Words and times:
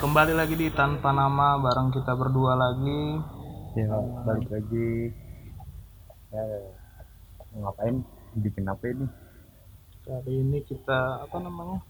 Kembali 0.00 0.32
lagi 0.32 0.56
di 0.56 0.72
tanpa 0.72 1.12
nama 1.12 1.60
bareng 1.60 1.92
kita 1.92 2.16
berdua 2.16 2.56
lagi. 2.56 3.20
ya 3.76 3.92
balik 4.24 4.48
lagi 4.48 5.12
ya 6.32 6.44
ngapain 7.60 8.00
bikin 8.40 8.64
apa 8.64 8.84
ini 8.88 9.04
Kali 10.08 10.32
ini 10.40 10.64
kita 10.64 11.28
apa 11.28 11.36
namanya? 11.36 11.84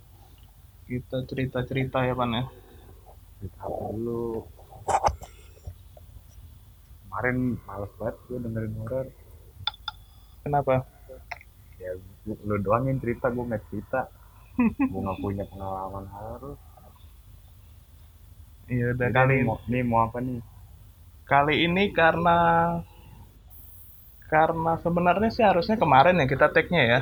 Kita 0.90 1.22
cerita-cerita 1.22 2.02
ya 2.02 2.18
pan 2.18 2.34
ya. 2.34 2.50
cerita 3.38 3.62
apa 3.62 3.94
dulu 3.94 4.42
kemarin 7.06 7.54
males 7.62 7.92
banget 7.94 8.16
gue 8.26 8.38
dengerin 8.42 8.74
horor 8.74 9.06
Kenapa? 10.42 10.95
Ya 11.76 11.90
lu, 12.26 12.56
doang 12.60 12.88
yang 12.88 12.98
cerita 12.98 13.28
gue 13.28 13.44
nggak 13.44 13.64
cerita 13.70 14.00
gue 14.80 15.00
nggak 15.04 15.18
punya 15.20 15.44
pengalaman 15.46 16.06
horor 16.08 16.56
Iya 18.66 18.98
udah 18.98 19.08
kali 19.14 19.34
nih 19.38 19.46
mau, 19.46 19.56
nih 19.70 19.82
mau 19.86 20.00
apa 20.02 20.18
nih 20.18 20.42
kali 21.22 21.54
ini 21.70 21.94
karena 21.94 22.38
karena 24.26 24.74
sebenarnya 24.82 25.30
sih 25.30 25.46
harusnya 25.46 25.78
kemarin 25.78 26.18
ya 26.18 26.26
kita 26.26 26.50
tag-nya 26.50 26.82
ya. 26.82 27.00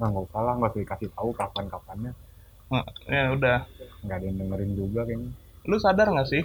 nah, 0.00 0.08
nggak 0.08 0.24
usah 0.32 0.40
lah 0.40 0.54
nggak 0.56 0.72
usah 0.72 0.80
dikasih 0.80 1.08
tahu 1.12 1.30
kapan 1.36 1.66
kapannya 1.68 2.12
Nah, 2.68 2.84
Ya 3.08 3.32
udah. 3.32 3.64
nggak 4.04 4.16
ada 4.20 4.24
yang 4.28 4.36
dengerin 4.44 4.72
juga 4.76 5.00
kayaknya 5.04 5.32
Lu 5.64 5.76
sadar 5.80 6.12
nggak 6.12 6.28
sih? 6.28 6.44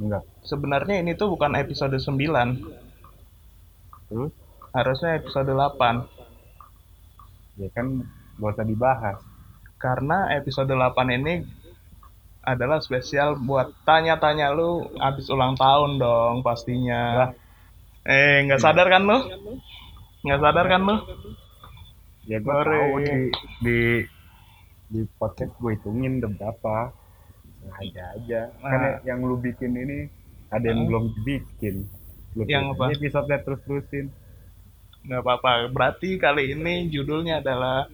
enggak 0.00 0.24
Sebenarnya 0.40 1.00
ini 1.00 1.12
tuh 1.12 1.28
bukan 1.32 1.52
episode 1.52 1.96
9, 1.96 2.16
terus 4.08 4.32
harusnya 4.72 5.20
episode 5.20 5.52
8. 5.52 6.19
Ya 7.60 7.68
kan 7.70 7.86
gak 8.36 8.52
usah 8.56 8.64
dibahas 8.64 9.18
Karena 9.76 10.28
episode 10.32 10.68
8 10.68 10.92
ini 11.14 11.40
adalah 12.42 12.80
spesial 12.80 13.36
buat 13.38 13.72
tanya-tanya 13.82 14.48
lu 14.50 14.84
habis 14.96 15.28
ulang 15.28 15.56
tahun 15.56 15.96
dong 15.96 16.40
pastinya. 16.40 17.00
Lah. 17.16 17.30
Eh, 18.02 18.44
nggak 18.44 18.60
sadar 18.60 18.88
kan 18.88 19.04
lu? 19.04 19.18
Nggak 20.20 20.40
sadar 20.40 20.66
kan 20.66 20.80
lu? 20.82 20.96
ya 22.24 22.38
gue 22.38 22.52
tahu 22.52 22.94
di 23.00 23.16
di 23.58 23.78
di 24.86 25.00
podcast 25.16 25.50
gue 25.56 25.72
hitungin 25.74 26.20
udah 26.20 26.30
berapa 26.30 26.76
sengaja 27.58 28.04
aja 28.14 28.40
Nah. 28.56 28.70
kan 28.70 28.80
yang 29.02 29.20
lu 29.20 29.34
bikin 29.34 29.72
ini 29.74 30.06
ada 30.48 30.62
yang 30.62 30.84
Ah. 30.84 30.86
belum 30.86 31.04
dibikin 31.16 31.88
lu 32.36 32.44
Yang 32.46 32.76
apa? 32.76 32.84
episode 32.94 33.26
terus 33.34 33.60
terusin 33.64 34.06
Nggak 35.00 35.20
apa-apa. 35.20 35.50
Berarti 35.72 36.16
kali 36.16 36.54
ini 36.54 36.88
judulnya 36.88 37.40
adalah 37.40 37.88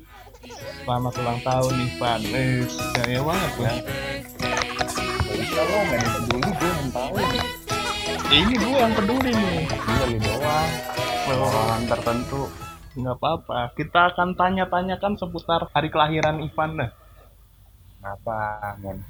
Selamat 0.87 1.15
ulang 1.19 1.41
tahun 1.43 1.75
Ivan. 1.75 2.21
Eh, 2.31 2.63
gaya 2.95 3.21
banget 3.21 3.53
ya. 3.59 3.73
bisa 5.27 5.61
lo 5.61 5.79
nggak 5.83 5.99
ada 5.99 6.09
peduli 6.17 6.51
gue 6.51 6.73
tahu 6.95 7.17
Ini 8.31 8.55
gue 8.55 8.75
yang 8.77 8.93
peduli 8.95 9.31
nih. 9.33 9.63
iya 9.67 10.05
lu 10.07 10.19
doang 10.23 10.71
orang 11.43 11.83
tertentu 11.85 12.43
Nggak 12.95 13.17
apa-apa. 13.19 13.59
Kita 13.75 14.01
akan 14.15 14.29
tanya-tanyakan 14.33 15.13
seputar 15.19 15.67
hari 15.75 15.89
kelahiran 15.91 16.41
Ivan 16.41 16.71
dah. 16.79 16.91
apa 18.07 18.39
mon 18.79 19.03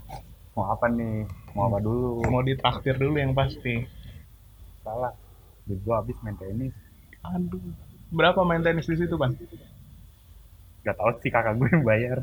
mau 0.56 0.72
apa 0.72 0.88
nih 0.88 1.28
mau 1.52 1.68
apa 1.68 1.84
dulu 1.84 2.24
Mau 2.24 2.40
ditraktir 2.40 2.96
dulu 2.96 3.20
yang 3.20 3.36
pasti. 3.36 3.84
salah 4.80 5.12
duit 5.68 5.84
gue 5.84 5.92
habis 5.92 6.16
main 6.24 6.32
tenis 6.40 6.72
Aduh. 7.20 7.60
Berapa 8.18 8.40
main 8.48 8.62
tenis 8.66 8.88
di 8.90 8.96
situ, 9.00 9.14
Ban? 9.20 9.32
gak 10.84 10.96
tau 10.98 11.10
sih 11.20 11.30
kakak 11.34 11.54
gue 11.60 11.68
yang 11.74 11.84
bayar 11.90 12.18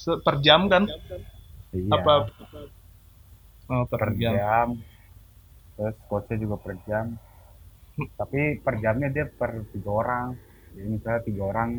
Se- 0.00 0.20
Per 0.24 0.36
jam 0.46 0.68
kan? 0.72 0.84
iya 1.74 2.00
Apa? 2.00 2.14
Oh, 3.68 3.86
per, 3.90 4.00
per 4.00 4.10
jam. 4.20 4.42
jam 4.44 4.68
terus 5.74 5.96
coachnya 6.08 6.36
juga 6.44 6.56
per 6.64 6.74
jam 6.86 7.06
tapi 8.18 8.40
per 8.64 8.74
jamnya 8.82 9.08
dia 9.14 9.24
per 9.38 9.50
tiga 9.72 9.90
orang 10.02 10.26
jadi 10.74 10.86
misalnya 10.94 11.20
tiga 11.28 11.42
orang 11.52 11.70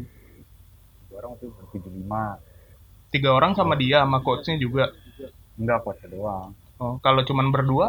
tiga 1.00 1.14
orang 1.20 1.32
itu 1.38 1.46
per 1.56 1.66
tujuh 1.72 1.92
lima 2.00 2.24
Tiga 3.14 3.30
orang 3.38 3.54
sama 3.60 3.76
dia, 3.82 3.98
sama 4.04 4.20
coachnya 4.26 4.56
juga. 4.66 4.84
enggak 5.60 5.80
coachnya 5.84 6.08
doang 6.14 6.52
Oh, 6.84 6.94
kalau 7.06 7.22
cuman 7.28 7.48
berdua, 7.56 7.88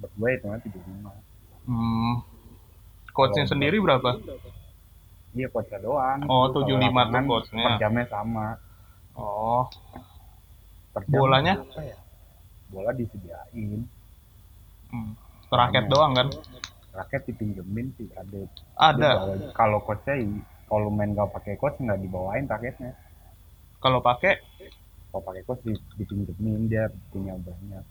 berdua 0.00 0.28
itu 0.36 0.46
kan 0.52 0.60
tujuh 0.64 0.82
lima 0.88 1.12
hmm, 1.66 2.31
coachnya 3.16 3.44
Kalau 3.48 3.48
sendiri 3.48 3.78
berapa? 3.80 4.10
iya 5.36 5.46
coachnya 5.52 5.78
doang 5.86 6.20
Oh, 6.28 6.44
Kalau 6.60 6.78
75 6.92 7.02
tuh 7.12 7.22
coachnya. 7.28 7.62
per 7.62 7.72
jamnya 7.80 8.04
sama 8.14 8.46
Oh, 9.16 9.68
per 10.92 11.02
jam 11.10 11.22
Bolanya? 11.22 11.54
ya? 11.90 11.96
bola 12.72 12.92
disediain 12.98 13.80
hmm. 14.92 15.12
raket 15.52 15.84
doang 15.92 16.12
kan? 16.16 16.28
raket 16.98 17.22
dipinjemin 17.28 17.86
sih 17.96 18.08
ada 18.22 18.40
Ada. 18.76 19.10
kalau 19.58 19.78
coachnya 19.86 20.16
kalau 20.70 20.88
main 20.96 21.10
gak 21.18 21.30
pakai 21.36 21.54
coach 21.60 21.76
nggak 21.84 22.00
dibawain 22.04 22.44
raketnya 22.52 22.90
Kalau 23.82 24.00
pakai, 24.00 24.34
kalau 25.10 25.22
pakai 25.26 25.42
coach 25.46 25.62
di- 25.66 25.84
dipinjemin 25.98 26.62
dia 26.72 26.84
punya 27.12 27.34
banyak 27.46 27.84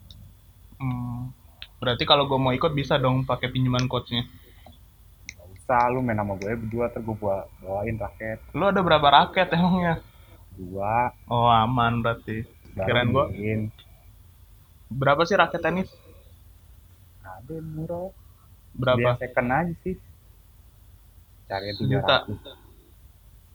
hmm, 0.79 1.19
berarti 1.81 2.03
kalau 2.09 2.23
gue 2.29 2.39
mau 2.43 2.53
ikut 2.57 2.71
bisa 2.79 2.95
dong 3.03 3.23
pakai 3.29 3.47
pinjaman 3.53 3.85
coachnya. 3.91 4.23
Usah 5.71 5.87
lu 5.87 6.03
main 6.03 6.19
sama 6.19 6.35
gue 6.35 6.51
berdua 6.51 6.91
terus 6.91 7.07
gue 7.07 7.15
bawa, 7.15 7.47
bawain 7.63 7.95
raket 7.95 8.43
Lu 8.51 8.67
ada 8.67 8.83
berapa 8.83 9.07
raket 9.07 9.47
emangnya? 9.55 10.03
dua 10.51 11.15
Oh 11.25 11.47
aman 11.47 12.03
berarti. 12.03 12.43
gua 12.75 13.31
beliin. 13.31 13.71
berapa 14.91 15.23
sih 15.23 15.39
raket 15.39 15.63
tenis? 15.63 15.87
ada 17.23 17.55
murah 17.63 18.11
Berapa? 18.75 19.15
dia 19.15 19.15
second 19.15 19.47
aja 19.47 19.73
sih 19.79 19.95
cari 21.47 21.71
tiga 21.71 21.99
ratus 22.03 22.39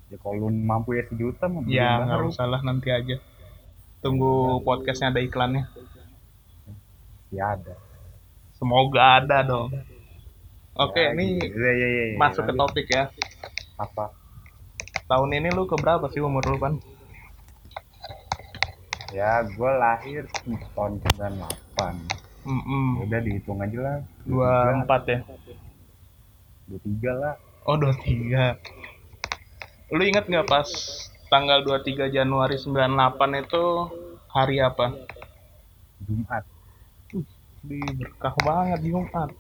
ya 0.09 0.17
kalau 0.17 0.37
lu 0.39 0.49
mampu 0.49 0.97
ya 0.97 1.05
sejuta 1.05 1.53
mah 1.53 1.61
Ya 1.69 2.01
nggak 2.01 2.33
usah 2.33 2.47
lah 2.47 2.65
nanti 2.65 2.89
aja. 2.89 3.21
Tunggu 4.01 4.65
podcastnya 4.65 5.13
ada 5.13 5.21
iklannya. 5.21 5.69
ya 7.29 7.53
ada 7.53 7.77
Semoga 8.57 9.21
ada 9.21 9.45
dong. 9.45 9.69
Oke, 10.77 11.01
Ya, 11.01 11.13
ini. 11.17 11.41
Ya, 11.41 11.73
ya, 11.73 11.89
ya, 11.89 12.05
ya. 12.13 12.17
masuk 12.21 12.43
ke 12.45 12.53
Lalu 12.53 12.61
topik 12.61 12.87
ya. 12.93 13.05
apa 13.77 14.05
Tahun 15.07 15.31
ini 15.33 15.49
lu 15.55 15.65
ke 15.71 15.77
berapa 15.79 16.07
sih 16.11 16.21
umur 16.21 16.45
lu 16.49 16.59
kan? 16.59 16.75
ya 19.15 19.39
gue 19.47 19.71
lahir 19.79 20.27
tahun 20.75 20.99
98 21.15 22.45
Hmm, 22.47 23.03
udah 23.07 23.21
dihitung 23.23 23.59
aja 23.59 23.79
lah 23.83 23.97
dua 24.23 24.51
empat 24.83 25.03
ya. 25.09 25.19
dua 26.67 26.79
tiga 26.83 27.13
lah 27.15 27.35
Oh 27.67 27.75
dua 27.75 27.91
tiga. 27.99 28.55
Lu 29.91 30.03
inget 30.03 30.31
nggak 30.31 30.47
pas 30.47 30.67
tanggal 31.27 31.63
23 31.67 32.07
Januari 32.15 32.55
98 32.55 33.43
itu 33.43 33.65
hari 34.31 34.63
apa? 34.63 34.95
Jumat 36.03 36.47
Di 37.67 37.79
berkah 37.99 38.35
banget 38.39 38.87
Jumat. 38.87 39.31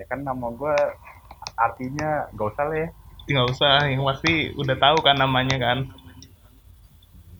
Ya 0.00 0.04
kan 0.08 0.20
nama 0.24 0.48
gue 0.56 0.76
artinya 1.60 2.10
gak 2.32 2.48
usah 2.56 2.64
lah 2.72 2.78
ya 2.84 2.90
Nggak 3.30 3.46
usah, 3.52 3.74
yang 3.92 4.02
pasti 4.08 4.32
udah 4.58 4.76
tahu 4.80 4.98
kan 5.06 5.14
namanya 5.14 5.56
kan. 5.60 5.78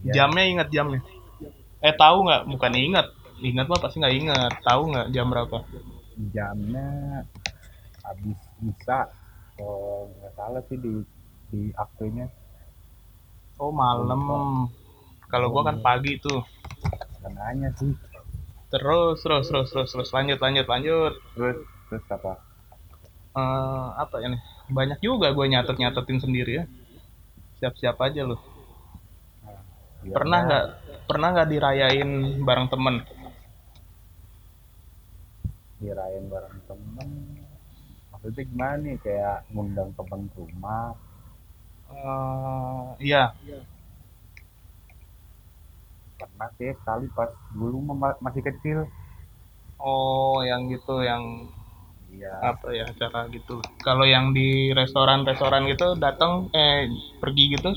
Ya, 0.04 0.14
Jamnya 0.14 0.44
inget 0.46 0.68
jamnya. 0.70 1.00
Eh 1.82 1.94
tahu 1.96 2.16
nggak? 2.28 2.42
Bukan 2.52 2.72
inget. 2.76 3.06
Ingat 3.40 3.66
mah 3.66 3.80
pasti 3.82 3.96
nggak 3.98 4.16
inget. 4.20 4.52
Tahu 4.62 4.82
nggak 4.92 5.06
jam 5.16 5.26
berapa? 5.32 5.58
jamnya 6.34 6.88
habis 8.04 8.40
bisa 8.60 9.08
kalau 9.56 10.12
nggak 10.20 10.32
salah 10.36 10.62
sih 10.68 10.78
di 10.78 10.92
di 11.50 11.60
aktenya 11.74 12.26
Oh 13.60 13.72
malam. 13.72 14.68
Kalau 15.28 15.46
gua 15.52 15.62
kan 15.68 15.76
pagi 15.84 16.16
tuh. 16.20 16.40
nanya 17.36 17.70
sih 17.78 17.92
Terus 18.70 19.18
terus 19.24 19.46
terus 19.50 19.68
terus 19.74 19.90
terus 19.92 20.10
lanjut 20.14 20.38
lanjut 20.38 20.66
lanjut. 20.70 21.12
terus 21.34 21.58
terus 21.90 22.04
apa 22.10 22.49
Eh 23.38 23.88
apa 24.02 24.16
nih? 24.22 24.42
Banyak 24.70 24.98
juga 25.02 25.26
gue 25.36 25.46
nyatet 25.52 25.76
nyatetin 25.78 26.18
sendiri 26.24 26.52
ya. 26.62 26.64
Siap-siap 27.60 27.96
aja 28.06 28.22
loh. 28.30 28.40
Biar 30.02 30.16
Pernah 30.16 30.38
ya, 30.40 30.46
nggak 30.46 30.64
pernah 31.08 31.28
nggak 31.34 31.48
dirayain 31.52 32.10
bareng 32.46 32.68
temen? 32.72 32.96
dirayain 35.80 36.26
bareng 36.28 36.58
temen 36.68 37.08
maksudnya 38.12 38.42
gimana 38.50 38.74
nih 38.84 38.96
kayak 39.04 39.36
ngundang 39.52 39.90
temen 39.96 40.20
ke 40.32 40.36
rumah 40.44 40.92
Eh 41.90 42.86
iya. 43.08 43.34
pernah 46.20 46.48
sih 46.60 46.70
sekali 46.78 47.06
pas 47.16 47.30
dulu 47.56 47.76
masih 48.24 48.42
kecil 48.48 48.78
Oh 49.82 50.36
yang 50.50 50.62
gitu 50.72 51.02
yang 51.10 51.24
iya. 52.10 52.32
Apa 52.42 52.72
ya 52.72 52.84
acara 52.86 53.26
gitu. 53.30 53.58
Kalau 53.80 54.04
yang 54.04 54.32
di 54.32 54.70
restoran-restoran 54.70 55.66
gitu 55.66 55.94
datang 55.96 56.50
eh 56.52 56.90
pergi 57.18 57.44
gitu? 57.54 57.70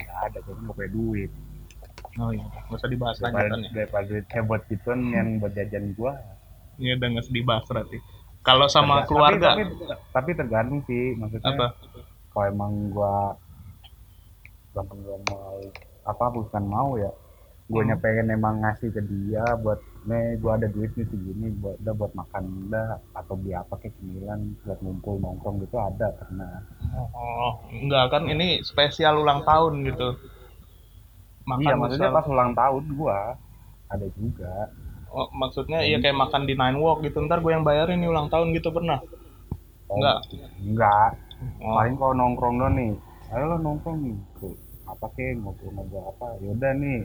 Nggak 0.00 0.18
ada 0.30 0.38
gue 0.40 0.54
nggak 0.54 0.74
punya 0.74 0.90
duit. 0.90 1.30
Oh 2.14 2.30
iya 2.30 2.46
nggak 2.46 2.78
usah 2.78 2.90
dibahas 2.90 3.16
daripada 3.18 3.42
lanjutan 3.50 3.60
ya. 3.60 3.70
daripada 3.74 4.04
duit 4.06 4.24
saya 4.30 4.42
buat 4.46 4.62
gituan 4.70 5.00
yang 5.10 5.28
buat 5.42 5.52
jajan 5.52 5.84
gua. 5.98 6.12
Iya 6.78 6.92
udah 6.94 7.08
nggak 7.10 7.24
usah 7.26 7.34
dibahas 7.34 7.64
berarti. 7.66 7.98
Kalau 8.44 8.66
sama 8.68 8.94
Terga- 9.02 9.08
keluarga? 9.08 9.48
tapi, 9.56 9.62
tapi, 9.64 9.94
tapi 10.12 10.30
tergantung 10.36 10.80
sih 10.84 11.16
maksudnya 11.16 11.52
apa? 11.56 11.66
kalau 12.30 12.46
emang 12.46 12.72
gua 12.92 13.34
emang 14.74 14.98
gua 15.00 15.18
mau 15.30 15.58
apa 16.04 16.24
bukan 16.30 16.64
mau 16.66 16.90
ya 16.94 17.10
guanya 17.64 17.96
Hmm. 17.96 18.04
pengen 18.04 18.28
emang 18.28 18.60
ngasih 18.60 18.92
ke 18.92 19.00
dia 19.08 19.44
buat 19.64 19.80
nih 20.04 20.36
gua 20.36 20.60
ada 20.60 20.68
duit 20.68 20.92
nih 21.00 21.06
segini 21.08 21.48
buat 21.64 21.80
udah 21.80 21.94
buat 21.96 22.12
makan 22.12 22.44
udah 22.68 23.00
atau 23.16 23.34
beli 23.40 23.56
apa 23.56 23.74
kayak 23.80 23.96
cemilan 23.96 24.40
buat 24.68 24.78
ngumpul 24.84 25.16
nongkrong 25.16 25.56
gitu 25.64 25.76
ada 25.80 26.12
pernah. 26.12 26.60
Oh 27.16 27.52
enggak 27.72 28.04
kan 28.12 28.22
ini 28.28 28.60
spesial 28.60 29.24
ulang 29.24 29.40
tahun 29.48 29.80
gitu. 29.88 30.08
Makan 31.44 31.60
iya 31.64 31.74
maksudnya 31.76 32.10
pas 32.12 32.26
ulang 32.28 32.52
tahun 32.52 32.84
gua 32.96 33.18
ada 33.88 34.06
juga. 34.16 34.52
Oh, 35.14 35.30
maksudnya 35.30 35.86
iya 35.86 36.02
kayak 36.02 36.16
makan 36.18 36.42
di 36.42 36.58
Nine 36.58 36.78
Walk 36.82 36.98
gitu 37.06 37.22
ntar 37.24 37.38
gue 37.38 37.52
yang 37.54 37.62
bayarin 37.62 38.02
nih 38.02 38.10
ulang 38.10 38.26
tahun 38.32 38.50
gitu 38.50 38.74
pernah? 38.74 38.98
Oh, 39.86 39.94
Enggak. 39.96 40.18
enggak. 40.58 41.10
Oh, 41.62 41.74
paling 41.78 41.94
kalau 42.00 42.14
nongkrong 42.18 42.54
doang 42.60 42.74
nih 42.74 42.90
ayo 43.32 43.44
lo 43.50 43.56
nongkrong 43.62 43.98
nih 44.04 44.16
apa 44.90 45.06
kek 45.16 45.38
ngobrol-ngobrol 45.38 46.02
apa? 46.12 46.26
Yaudah 46.42 46.72
nih 46.76 46.98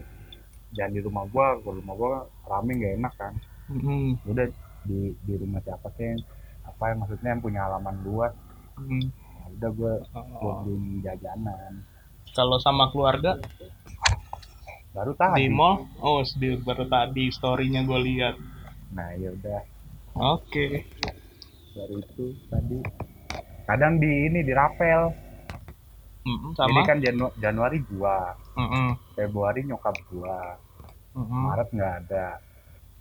jangan 0.76 0.92
di 0.94 1.02
rumah 1.02 1.26
gua 1.30 1.58
kalau 1.62 1.78
rumah 1.82 1.96
gua 1.98 2.12
rame 2.46 2.72
nggak 2.78 2.94
enak 3.02 3.14
kan. 3.18 3.34
Mm, 3.70 4.18
udah 4.26 4.46
di 4.86 5.14
di 5.28 5.34
rumah 5.38 5.62
siapa 5.62 5.90
kek 5.94 6.18
apa 6.66 6.84
yang 6.90 6.98
maksudnya 7.04 7.30
yang 7.38 7.42
punya 7.44 7.60
halaman 7.70 7.98
luas 8.02 8.34
mm. 8.82 9.06
Nah, 9.10 9.48
udah 9.54 9.70
gua 9.78 9.94
gua 10.40 10.54
Oh. 10.56 10.62
beliin 10.66 11.02
jajanan. 11.06 11.86
Kalau 12.34 12.58
sama 12.58 12.90
keluarga? 12.90 13.38
Baru 14.90 15.14
tadi. 15.14 15.46
Di 15.46 15.50
mall? 15.50 15.86
Oh 16.02 16.22
di 16.26 16.58
baru 16.58 16.86
tadi 16.86 17.30
storynya 17.30 17.86
gue 17.86 18.00
lihat. 18.10 18.36
Nah 18.94 19.14
ya 19.18 19.30
udah. 19.34 19.62
Oke. 20.18 20.86
Baru 21.78 22.02
itu 22.02 22.26
tadi. 22.50 22.78
Kadang 23.66 24.02
di 24.02 24.30
ini 24.30 24.42
di 24.42 24.50
rapel 24.50 25.14
Mm, 26.28 26.52
ini 26.52 26.82
kan 26.84 26.98
Janu- 27.00 27.36
Januari 27.40 27.80
gua 27.88 28.36
Mm-mm, 28.60 29.00
Februari 29.16 29.64
nyokap 29.64 29.96
gua. 30.12 30.60
Mm-mm. 31.16 31.44
Maret 31.48 31.70
nggak 31.72 31.94
ada. 32.06 32.28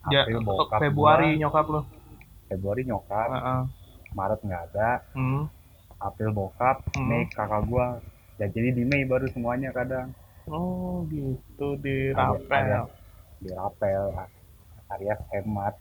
Ya, 0.08 0.22
April 0.22 0.40
bokap 0.46 0.78
Februari 0.78 1.34
gua, 1.34 1.40
nyokap 1.42 1.66
lo 1.66 1.80
Februari 2.46 2.82
nyokap. 2.86 3.28
Heeh. 3.34 3.60
Maret 4.14 4.40
nggak 4.46 4.62
ada. 4.70 4.90
Mm. 5.18 5.50
April 5.98 6.30
bokap. 6.30 6.76
Hmm. 6.94 7.06
Mei 7.10 7.26
kakak 7.26 7.62
gua. 7.66 7.98
Ya 8.38 8.46
jadi 8.46 8.70
di 8.70 8.86
Mei 8.86 9.02
baru 9.02 9.26
semuanya 9.34 9.74
kadang. 9.74 10.14
Oh 10.46 11.02
gitu 11.10 11.74
di 11.82 12.14
rapel 12.14 12.86
di 13.42 13.50
rapel 13.50 14.14
alias 14.94 15.20
hemat. 15.34 15.74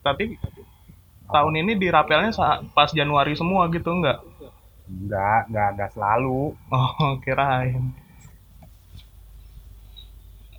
Tapi 0.00 0.38
tahun 1.28 1.54
ini 1.60 1.76
di 1.76 1.90
rapelnya 1.92 2.32
pas 2.72 2.88
Januari 2.94 3.34
semua 3.36 3.66
gitu 3.68 3.92
enggak 3.92 4.22
enggak 4.88 5.40
enggak 5.52 5.68
enggak 5.76 5.90
selalu. 5.94 6.56
Oh 6.72 7.12
kirain. 7.24 7.92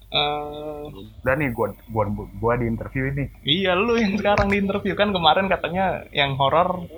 Eh, 0.09 0.83
udah 1.21 1.35
nih 1.37 1.53
gua 1.53 1.69
gua 1.93 2.05
gua 2.41 2.53
di 2.57 2.65
interview 2.65 3.13
ini. 3.13 3.29
iya 3.45 3.77
lu 3.77 3.93
yang 3.93 4.17
sekarang 4.17 4.49
di 4.49 4.57
interview. 4.57 4.97
Kan 4.97 5.13
kemarin 5.13 5.45
katanya 5.45 6.09
yang 6.09 6.33
horor 6.33 6.89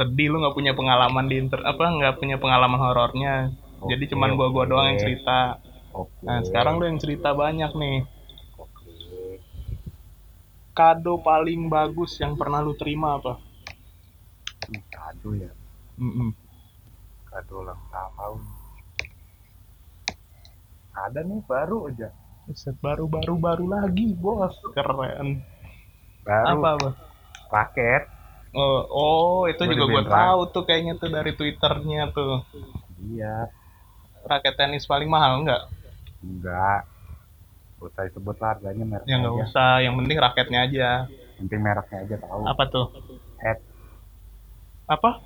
sedih 0.00 0.32
lu 0.32 0.40
nggak 0.40 0.56
punya 0.56 0.72
pengalaman 0.72 1.28
di 1.28 1.36
inter 1.38 1.60
apa 1.60 1.84
nggak 1.92 2.16
punya 2.16 2.40
pengalaman 2.40 2.80
horornya. 2.80 3.52
Jadi 3.84 4.04
Oke, 4.08 4.10
cuman 4.16 4.32
gua 4.40 4.48
gua 4.48 4.64
oke. 4.64 4.70
doang 4.72 4.86
yang 4.96 5.00
cerita. 5.00 5.60
Oke. 5.92 6.24
Nah 6.24 6.40
sekarang 6.40 6.80
lu 6.80 6.88
yang 6.88 6.96
cerita 6.96 7.36
banyak 7.36 7.68
nih. 7.76 7.98
Oke. 8.56 8.92
Kado 10.72 11.20
paling 11.20 11.68
bagus 11.68 12.16
yang 12.16 12.32
pernah 12.40 12.64
lu 12.64 12.72
terima 12.80 13.20
apa? 13.20 13.36
Kado 14.88 15.36
ya. 15.36 15.52
Mm-mm. 16.00 16.32
Kado 17.34 17.66
ulang 17.66 17.80
tahun 17.90 18.40
ada 20.94 21.26
nih 21.26 21.42
baru 21.42 21.90
aja. 21.90 22.14
Buset, 22.46 22.78
baru 22.78 23.10
baru 23.10 23.34
baru 23.34 23.66
lagi. 23.66 24.14
Bos 24.14 24.54
keren 24.78 25.42
baru. 26.22 26.54
Apa 26.54 26.68
apa? 26.78 26.90
Raket 27.50 28.02
oh, 28.54 28.80
oh 28.88 29.40
itu 29.50 29.58
Gua 29.66 29.74
juga 29.74 30.00
rak. 30.06 30.14
tahu 30.14 30.40
tuh 30.54 30.62
kayaknya 30.62 30.94
tuh 30.94 31.10
dari 31.10 31.34
twitternya 31.34 32.14
tuh. 32.14 32.46
Iya. 33.10 33.50
Raket 34.24 34.54
tenis 34.54 34.86
paling 34.86 35.10
mahal 35.10 35.42
enggak 35.44 35.68
enggak 36.24 36.88
Gak 37.76 37.92
usah 37.92 38.02
disebut 38.08 38.36
lah 38.40 38.56
harganya 38.56 38.84
mereknya 38.88 39.12
ya 39.12 39.16
nggak 39.20 39.36
usah 39.44 39.70
yang 39.84 39.94
penting 40.00 40.16
raketnya 40.16 40.60
aja. 40.64 40.88
Penting 41.36 41.60
mereknya 41.60 41.98
aja 42.06 42.16
tahu. 42.22 42.40
Apa 42.48 42.64
tuh? 42.70 42.86
Head. 43.42 43.58
Apa 44.88 45.20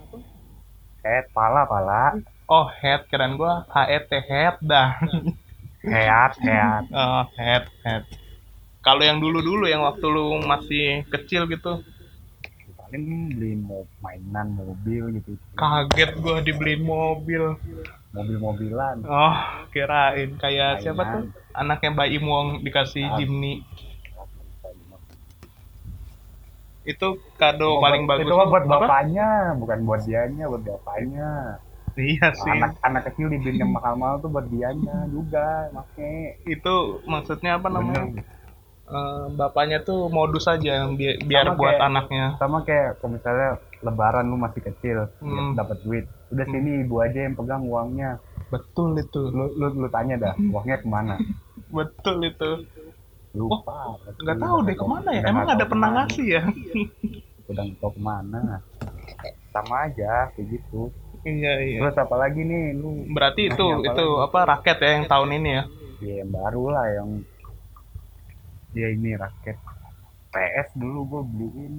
head 1.09 1.27
pala 1.33 1.65
pala. 1.65 2.21
Oh 2.45 2.69
head 2.69 3.09
keren 3.09 3.41
gua 3.41 3.65
het 3.73 4.13
head 4.13 4.61
dah. 4.61 5.01
Head 5.81 6.33
head. 6.45 6.85
Oh 6.93 7.25
head 7.33 7.65
head. 7.81 8.05
Kalau 8.85 9.01
yang 9.01 9.19
dulu 9.21 9.41
dulu 9.41 9.65
yang 9.65 9.81
waktu 9.85 10.05
lu 10.05 10.45
masih 10.45 11.09
kecil 11.09 11.49
gitu? 11.49 11.81
Paling 12.77 13.33
beli 13.33 13.53
mo 13.57 13.89
mainan 14.05 14.53
mobil 14.53 15.21
gitu. 15.21 15.37
Kaget 15.57 16.13
gua 16.21 16.45
dibeliin 16.45 16.85
mobil. 16.85 17.57
Mobil-mobilan. 18.13 19.05
Oh 19.05 19.37
kirain. 19.73 20.37
Kayak 20.41 20.81
siapa 20.85 21.03
tuh? 21.05 21.23
Anaknya 21.53 21.93
Mbak 21.93 22.09
Imong 22.17 22.49
dikasih 22.65 23.05
Ah. 23.05 23.17
Jimny 23.21 23.61
itu 26.85 27.09
kado 27.35 27.69
Itu 27.73 27.81
paling 27.81 28.03
buat- 28.05 28.19
bagus 28.19 28.25
itu 28.25 28.35
buat 28.35 28.65
Apa? 28.65 28.73
bapaknya 28.79 29.29
bukan 29.55 29.79
buat 29.83 30.01
dianya 30.03 30.45
buat 30.47 30.63
bapaknya. 30.63 31.31
Iya 31.95 32.31
sih. 32.33 32.47
anak 32.49 32.79
anak 32.81 33.03
kecil 33.07 33.27
dibeliin 33.27 33.59
yang 33.59 33.73
mahal-mahal 33.73 34.19
tuh 34.19 34.31
buat 34.31 34.47
dianya 34.47 35.09
juga 35.09 35.67
make. 35.69 36.39
Itu 36.45 36.75
maksudnya 37.05 37.59
apa 37.59 37.67
namanya? 37.69 38.07
Bener. 38.07 38.25
Eh, 38.89 39.25
bapaknya 39.35 39.83
tuh 39.83 40.07
modus 40.09 40.47
aja 40.47 40.87
bi- 40.89 41.19
biar 41.21 41.45
Sama 41.45 41.59
buat 41.59 41.75
kayak- 41.75 41.89
anaknya. 41.89 42.27
sama 42.39 42.59
kayak 42.63 42.97
kalau 42.97 43.13
misalnya 43.13 43.51
lebaran 43.79 44.25
lu 44.25 44.37
masih 44.37 44.63
kecil 44.63 45.11
Hmm. 45.19 45.53
dapat 45.55 45.77
duit 45.83 46.07
udah 46.29 46.47
sini 46.47 46.83
ibu 46.83 46.97
aja 46.99 47.21
yang 47.21 47.35
pegang 47.35 47.63
uangnya. 47.63 48.17
Betul 48.49 48.97
itu. 48.97 49.29
Lu 49.29 49.51
lu, 49.53 49.77
lu 49.77 49.89
tanya 49.89 50.17
dah 50.17 50.35
uangnya 50.39 50.79
ke 50.79 50.87
mana? 50.87 51.19
Betul 51.69 52.23
itu 52.25 52.65
lupa. 53.35 53.99
Nggak 54.21 54.39
tahu 54.41 54.57
deh 54.65 54.77
ke 54.77 54.87
mana 54.87 55.11
ya? 55.13 55.23
Emang 55.29 55.47
ada 55.49 55.65
pernah 55.69 55.89
ngasih 56.01 56.27
ya? 56.29 56.43
Udah 57.49 57.65
tahu 57.81 57.91
ke 57.97 58.01
mana. 58.01 58.61
Sama 59.53 59.89
aja 59.89 60.31
kayak 60.37 60.47
gitu. 60.49 60.93
Iya 61.27 61.53
iya. 61.65 61.79
Terus 61.83 61.97
apa 61.99 62.17
lagi 62.17 62.41
nih? 62.45 62.79
Lu 62.79 63.09
berarti 63.11 63.51
itu 63.51 63.67
apa 63.67 63.87
itu 63.91 64.07
lagi? 64.07 64.27
apa 64.31 64.39
raket 64.55 64.79
ya 64.81 64.91
yang 65.01 65.07
tahun 65.11 65.31
ini 65.43 65.51
ya? 65.51 65.65
Ya 65.99 66.15
yang 66.23 66.31
baru 66.31 66.65
lah 66.71 66.87
yang 66.95 67.09
dia 68.71 68.89
ini 68.93 69.19
raket 69.19 69.59
PS 70.31 70.77
dulu 70.79 71.01
gue 71.09 71.23
beliin. 71.27 71.75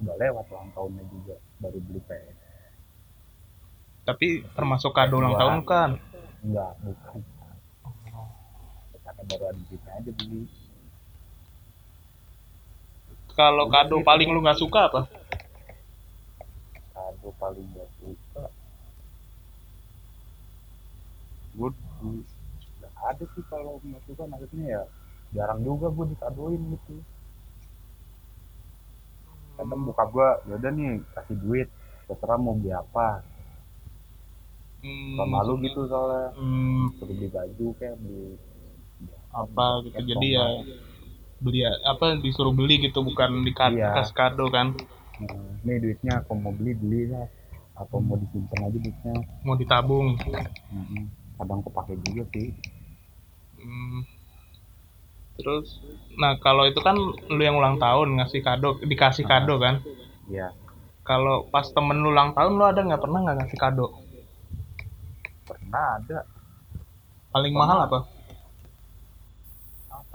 Udah 0.00 0.16
lewat 0.16 0.44
ulang 0.52 0.70
tahunnya 0.72 1.04
juga 1.08 1.34
baru 1.60 1.78
beli 1.84 2.00
PS 2.04 2.46
tapi 4.06 4.46
termasuk 4.54 4.94
kado 4.94 5.18
ulang 5.18 5.34
tahun 5.34 5.60
kan? 5.66 5.90
Enggak 6.46 6.72
bukan 6.78 7.18
baru 9.26 9.44
ada 9.50 9.60
duitnya 9.66 9.92
aja 9.98 10.10
beli 10.14 10.46
kalau 13.36 13.68
kado 13.68 14.00
paling 14.00 14.32
lu 14.32 14.40
nggak 14.40 14.56
suka 14.56 14.88
apa? 14.88 15.00
Kado 16.96 17.28
paling 17.36 17.68
gak 17.76 17.90
suka. 18.00 18.44
Gue 21.52 21.68
nggak 22.80 22.92
ada 22.96 23.24
sih 23.36 23.44
kalau 23.52 23.76
nggak 23.84 24.00
suka 24.08 24.24
maksudnya 24.24 24.80
ya 24.80 24.82
jarang 25.36 25.60
juga 25.60 25.92
gue 25.92 26.16
dikadoin 26.16 26.64
gitu. 26.64 26.96
Kadang 29.60 29.84
buka 29.84 30.04
gue 30.08 30.28
yaudah 30.48 30.72
nih 30.72 31.04
kasih 31.12 31.36
duit 31.36 31.68
terserah 32.08 32.40
mau 32.40 32.56
beli 32.56 32.72
apa. 32.72 33.20
Hmm, 34.80 35.28
malu 35.28 35.60
gitu 35.60 35.84
soalnya. 35.84 36.32
Hmm, 36.40 36.88
beli 37.04 37.28
baju 37.28 37.66
kayak 37.76 38.00
beli 38.00 38.40
apa 39.42 39.66
gitu 39.84 40.00
Kayak 40.00 40.08
jadi 40.16 40.26
ya 40.38 40.46
beli 41.44 41.60
apa 41.92 42.06
disuruh 42.24 42.54
beli 42.58 42.74
gitu 42.88 42.98
bukan 43.08 43.30
dikasih 43.46 43.76
Iya. 43.76 44.16
kado 44.16 44.46
kan 44.56 44.66
Nah, 45.16 45.48
nih 45.64 45.76
duitnya 45.82 46.12
aku 46.20 46.32
mau 46.36 46.52
beli 46.58 46.72
beli 46.76 47.02
lah 47.12 47.24
apa 47.76 47.94
mau 48.00 48.16
disimpan 48.20 48.60
aja 48.68 48.78
duitnya 48.84 49.14
mau 49.44 49.56
ditabung 49.60 50.06
Mm-mm. 50.72 51.04
kadang 51.40 51.60
kepake 51.64 51.94
juga 52.04 52.22
sih 52.32 52.48
Hmm. 53.56 54.00
Terus, 55.36 55.68
nah 56.20 56.32
kalau 56.44 56.64
itu 56.70 56.80
kan 56.86 56.96
lu 57.36 57.42
yang 57.46 57.56
ulang 57.60 57.76
tahun 57.84 58.08
ngasih 58.20 58.40
kado, 58.46 58.70
dikasih 58.90 59.24
kado 59.30 59.54
kan? 59.64 59.74
Iya, 60.30 60.48
Kalau 61.08 61.36
pas 61.52 61.66
temen 61.76 61.98
lu 62.04 62.08
ulang 62.14 62.30
tahun 62.36 62.52
lu 62.58 62.64
ada 62.70 62.80
nggak 62.86 63.02
pernah 63.04 63.20
nggak 63.24 63.36
ngasih 63.40 63.58
kado? 63.64 63.86
pernah 65.46 65.86
ada 66.00 66.18
Paling 67.32 67.52
Pernah. 67.54 67.66
mahal 67.68 67.78
apa? 67.86 67.98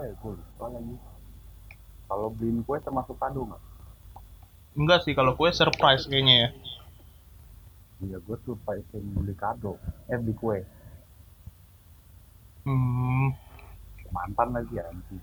Apa 0.02 0.10
ya 0.10 0.18
gue 0.18 0.32
lupa 0.34 0.66
lagi. 0.66 0.96
Kalau 2.10 2.26
beliin 2.34 2.58
kue 2.66 2.74
termasuk 2.82 3.14
kado 3.22 3.46
nggak? 3.46 3.62
Enggak 4.74 5.06
sih, 5.06 5.14
kalau 5.14 5.38
kue 5.38 5.54
surprise 5.54 6.10
kayaknya 6.10 6.34
ya. 6.34 6.48
Iya, 8.02 8.18
gue 8.18 8.36
tuh 8.42 8.58
pakai 8.66 8.98
beli 8.98 9.30
kado, 9.38 9.78
eh 10.10 10.18
beli 10.18 10.34
kue. 10.34 10.58
Hmm, 12.66 13.30
Mantan 14.10 14.48
lagi 14.50 14.74
ya, 14.74 14.90
anjing. 14.90 15.22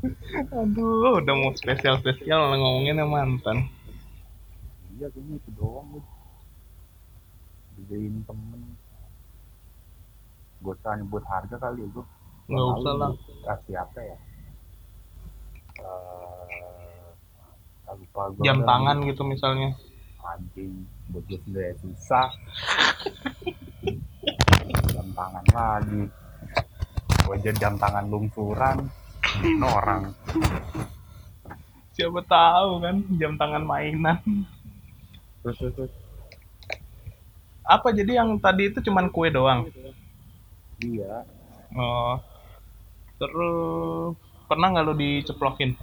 aduh, 0.62 1.18
udah 1.18 1.34
mau 1.34 1.50
spesial-spesial 1.58 2.38
malah 2.38 2.54
ngomonginnya 2.54 3.02
mantan. 3.02 3.66
Iya, 4.94 5.10
kayaknya 5.10 5.42
itu 5.42 5.50
doang 5.58 5.90
gue. 5.90 6.02
Beliin 7.82 8.22
temen. 8.30 8.78
Gue 10.60 10.76
usah 10.76 10.92
nyebut 11.00 11.24
harga 11.24 11.56
kali 11.56 11.84
ya, 11.84 11.88
gue. 11.88 12.04
Nggak 12.52 12.66
usah 12.80 12.94
lah. 13.00 13.10
Kasih 13.48 13.76
apa 13.80 14.00
ya? 14.04 14.16
Eh, 15.80 17.96
lupa 17.96 18.22
gue. 18.36 18.44
Jam 18.44 18.60
tangan 18.62 18.96
gitu 19.08 19.22
misalnya. 19.24 19.72
Anjing, 20.20 20.84
buat 21.10 21.24
gue 21.26 21.40
sendiri 21.48 21.74
susah. 21.80 22.28
jam 24.94 25.06
tangan 25.16 25.46
lagi. 25.56 26.02
Gue 27.24 27.34
aja 27.40 27.52
jam 27.56 27.74
tangan 27.80 28.04
lungsuran. 28.10 28.90
Orang. 29.62 30.12
Siapa 31.94 32.20
tahu 32.26 32.82
kan 32.82 32.96
jam 33.16 33.38
tangan 33.40 33.64
mainan. 33.64 34.20
Terus, 35.40 35.56
terus, 35.56 35.72
terus. 35.78 35.92
Apa 37.64 37.94
jadi 37.94 38.18
yang 38.18 38.34
tadi 38.42 38.74
itu 38.74 38.82
cuman 38.82 39.08
kue 39.14 39.30
doang? 39.30 39.70
Iya, 40.80 41.14
Oh. 41.70 42.18
Terus 43.14 44.16
pernah 44.44 44.66
nggak 44.68 44.84
lu 44.84 44.94
diceplokin? 44.96 45.76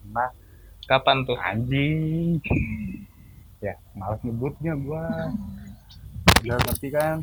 pernah 0.00 0.28
Kapan 0.82 1.22
tuh? 1.22 1.38
anjing 1.38 2.42
ya 3.60 3.76
males 3.92 4.18
nyebutnya 4.20 4.72
gua 4.74 5.04
udah 6.40 6.56
ngerti 6.58 6.88
kan 6.88 7.20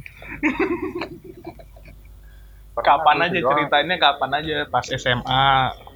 Pernah 2.72 2.86
Kapan 2.86 3.15
tuh 3.17 3.25
aja 3.25 3.39
doang. 3.41 3.50
ceritanya 3.51 3.96
kapan 3.98 4.32
aja 4.36 4.56
pas 4.70 4.86
SMA 4.88 5.50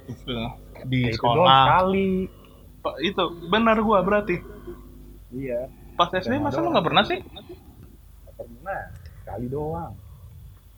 gitu 0.04 0.34
di 0.84 1.00
Ya, 1.00 1.08
itu 1.08 1.16
sekolah. 1.16 1.62
sekali 1.64 2.10
Pa- 2.82 2.98
Itu 2.98 3.22
benar 3.46 3.78
gua 3.78 4.02
berarti. 4.02 4.36
iya 5.30 5.70
Pas 5.94 6.10
SD 6.10 6.26
SMA 6.28 6.42
masa 6.42 6.58
lu 6.58 6.68
nggak 6.68 6.82
pernah 6.84 7.04
sih? 7.06 7.22
nggak 7.22 8.34
pernah 8.34 8.80
sekali 9.16 9.46
doang 9.46 9.94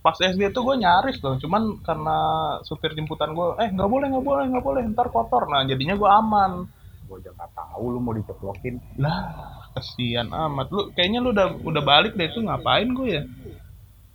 Pas 0.05 0.21
SD 0.21 0.53
tuh 0.53 0.69
gue 0.69 0.77
nyaris 0.85 1.17
loh, 1.25 1.41
cuman 1.41 1.81
karena 1.81 2.19
supir 2.61 2.93
jemputan 2.93 3.33
gue, 3.33 3.57
eh 3.57 3.73
nggak 3.73 3.89
boleh 3.89 4.13
nggak 4.13 4.27
boleh 4.29 4.45
nggak 4.53 4.65
boleh, 4.69 4.83
ntar 4.93 5.09
kotor. 5.09 5.49
Nah 5.49 5.65
jadinya 5.65 5.97
gue 5.97 6.05
aman. 6.05 6.69
gua 7.09 7.21
aja 7.21 7.33
nggak 7.33 7.53
tahu 7.53 7.85
lu 7.93 8.01
mau 8.01 8.17
diceplokin 8.17 8.81
Lah, 8.97 9.61
kesian 9.77 10.29
amat. 10.29 10.69
Lu 10.73 10.93
kayaknya 10.93 11.25
lu 11.25 11.33
udah 11.33 11.57
udah 11.57 11.83
balik 11.85 12.17
deh 12.21 12.29
itu 12.29 12.45
ngapain 12.45 12.89
gue 12.93 13.09
ya? 13.17 13.23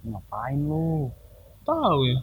ngapain 0.06 0.62
lu 0.62 1.10
Tahu 1.66 2.00
ya. 2.06 2.18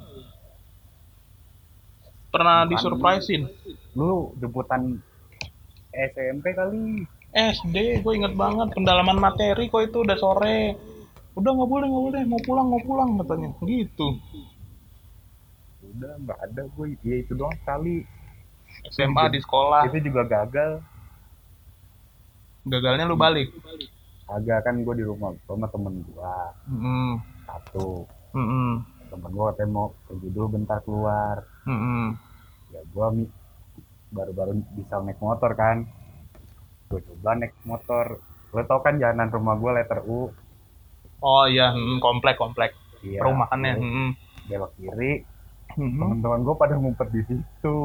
Pernah 2.30 2.70
disurprisein. 2.70 3.50
lu 3.98 4.30
jemputan 4.38 5.02
SMP 5.90 6.54
kali 6.54 7.02
SD 7.34 8.00
gue 8.00 8.12
inget 8.14 8.34
banget 8.38 8.72
pendalaman 8.72 9.18
materi 9.18 9.66
kok 9.66 9.82
itu 9.90 10.06
udah 10.06 10.16
sore. 10.18 10.78
Udah 11.36 11.50
nggak 11.52 11.68
boleh 11.68 11.86
nggak 11.86 12.04
boleh. 12.08 12.22
Mau 12.24 12.40
pulang 12.42 12.66
mau 12.72 12.80
pulang 12.80 13.10
katanya. 13.20 13.48
Gitu. 13.62 14.08
udah 15.86 16.12
nggak 16.18 16.38
ada 16.50 16.62
gue 16.66 16.86
ya 17.06 17.16
itu 17.22 17.32
doang 17.36 17.54
sekali. 17.62 18.02
SMA 18.90 19.30
di 19.30 19.38
sekolah. 19.40 19.86
Itu 19.86 20.00
juga 20.02 20.22
gagal. 20.26 20.82
Gagalnya 22.66 23.06
lu 23.06 23.14
balik. 23.14 23.52
agak 24.26 24.66
kan 24.66 24.82
gue 24.82 24.94
di 24.98 25.04
rumah. 25.06 25.30
Sama 25.46 25.70
temen 25.70 26.02
gua. 26.10 26.50
Hmm, 26.66 27.22
satu. 27.46 28.02
Hmm, 28.34 28.82
temen 29.06 29.30
gua 29.30 29.54
katanya 29.54 29.70
mau 29.70 29.86
pergi 30.10 30.28
dulu 30.34 30.46
bentar 30.58 30.82
keluar. 30.82 31.46
Hmm, 31.62 32.18
ya 32.74 32.82
gua 32.90 33.14
mi- 33.14 33.30
baru-baru 34.10 34.58
bisa 34.74 34.98
naik 34.98 35.22
motor 35.22 35.54
kan. 35.54 35.86
Gue 36.90 36.98
coba 37.06 37.38
naik 37.38 37.54
motor. 37.62 38.18
Lo 38.50 38.62
tau 38.66 38.82
kan 38.82 38.98
jalanan 38.98 39.30
rumah 39.30 39.54
gua 39.54 39.78
letter 39.78 40.02
U 40.10 40.34
Oh 41.18 41.44
iya, 41.44 41.72
hmm, 41.72 41.98
komplek 41.98 42.36
komplek 42.36 42.70
iya, 43.00 43.20
perumahannya. 43.20 43.72
terus 43.74 43.84
hmm. 43.84 44.10
belok 44.46 44.72
kiri 44.74 45.12
Hmm. 45.68 45.92
teman-teman 45.92 46.40
gua 46.40 46.56
pada 46.56 46.74
ngumpet 46.74 47.08
di 47.10 47.20
situ 47.22 47.78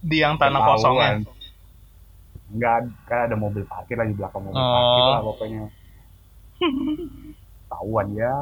Di 0.00 0.18
yang 0.18 0.34
tanah 0.34 0.58
kosong 0.64 0.98
ya. 0.98 1.14
Enggak, 2.48 2.78
kan 3.06 3.30
ada 3.30 3.36
mobil 3.38 3.62
parkir 3.64 3.94
lagi 3.94 4.10
belakang 4.12 4.42
mobil 4.42 4.58
Oh. 4.58 4.66
parkir 4.66 5.02
lah 5.06 5.22
pokoknya 5.22 5.62
tahuan 7.68 8.08
ya 8.12 8.34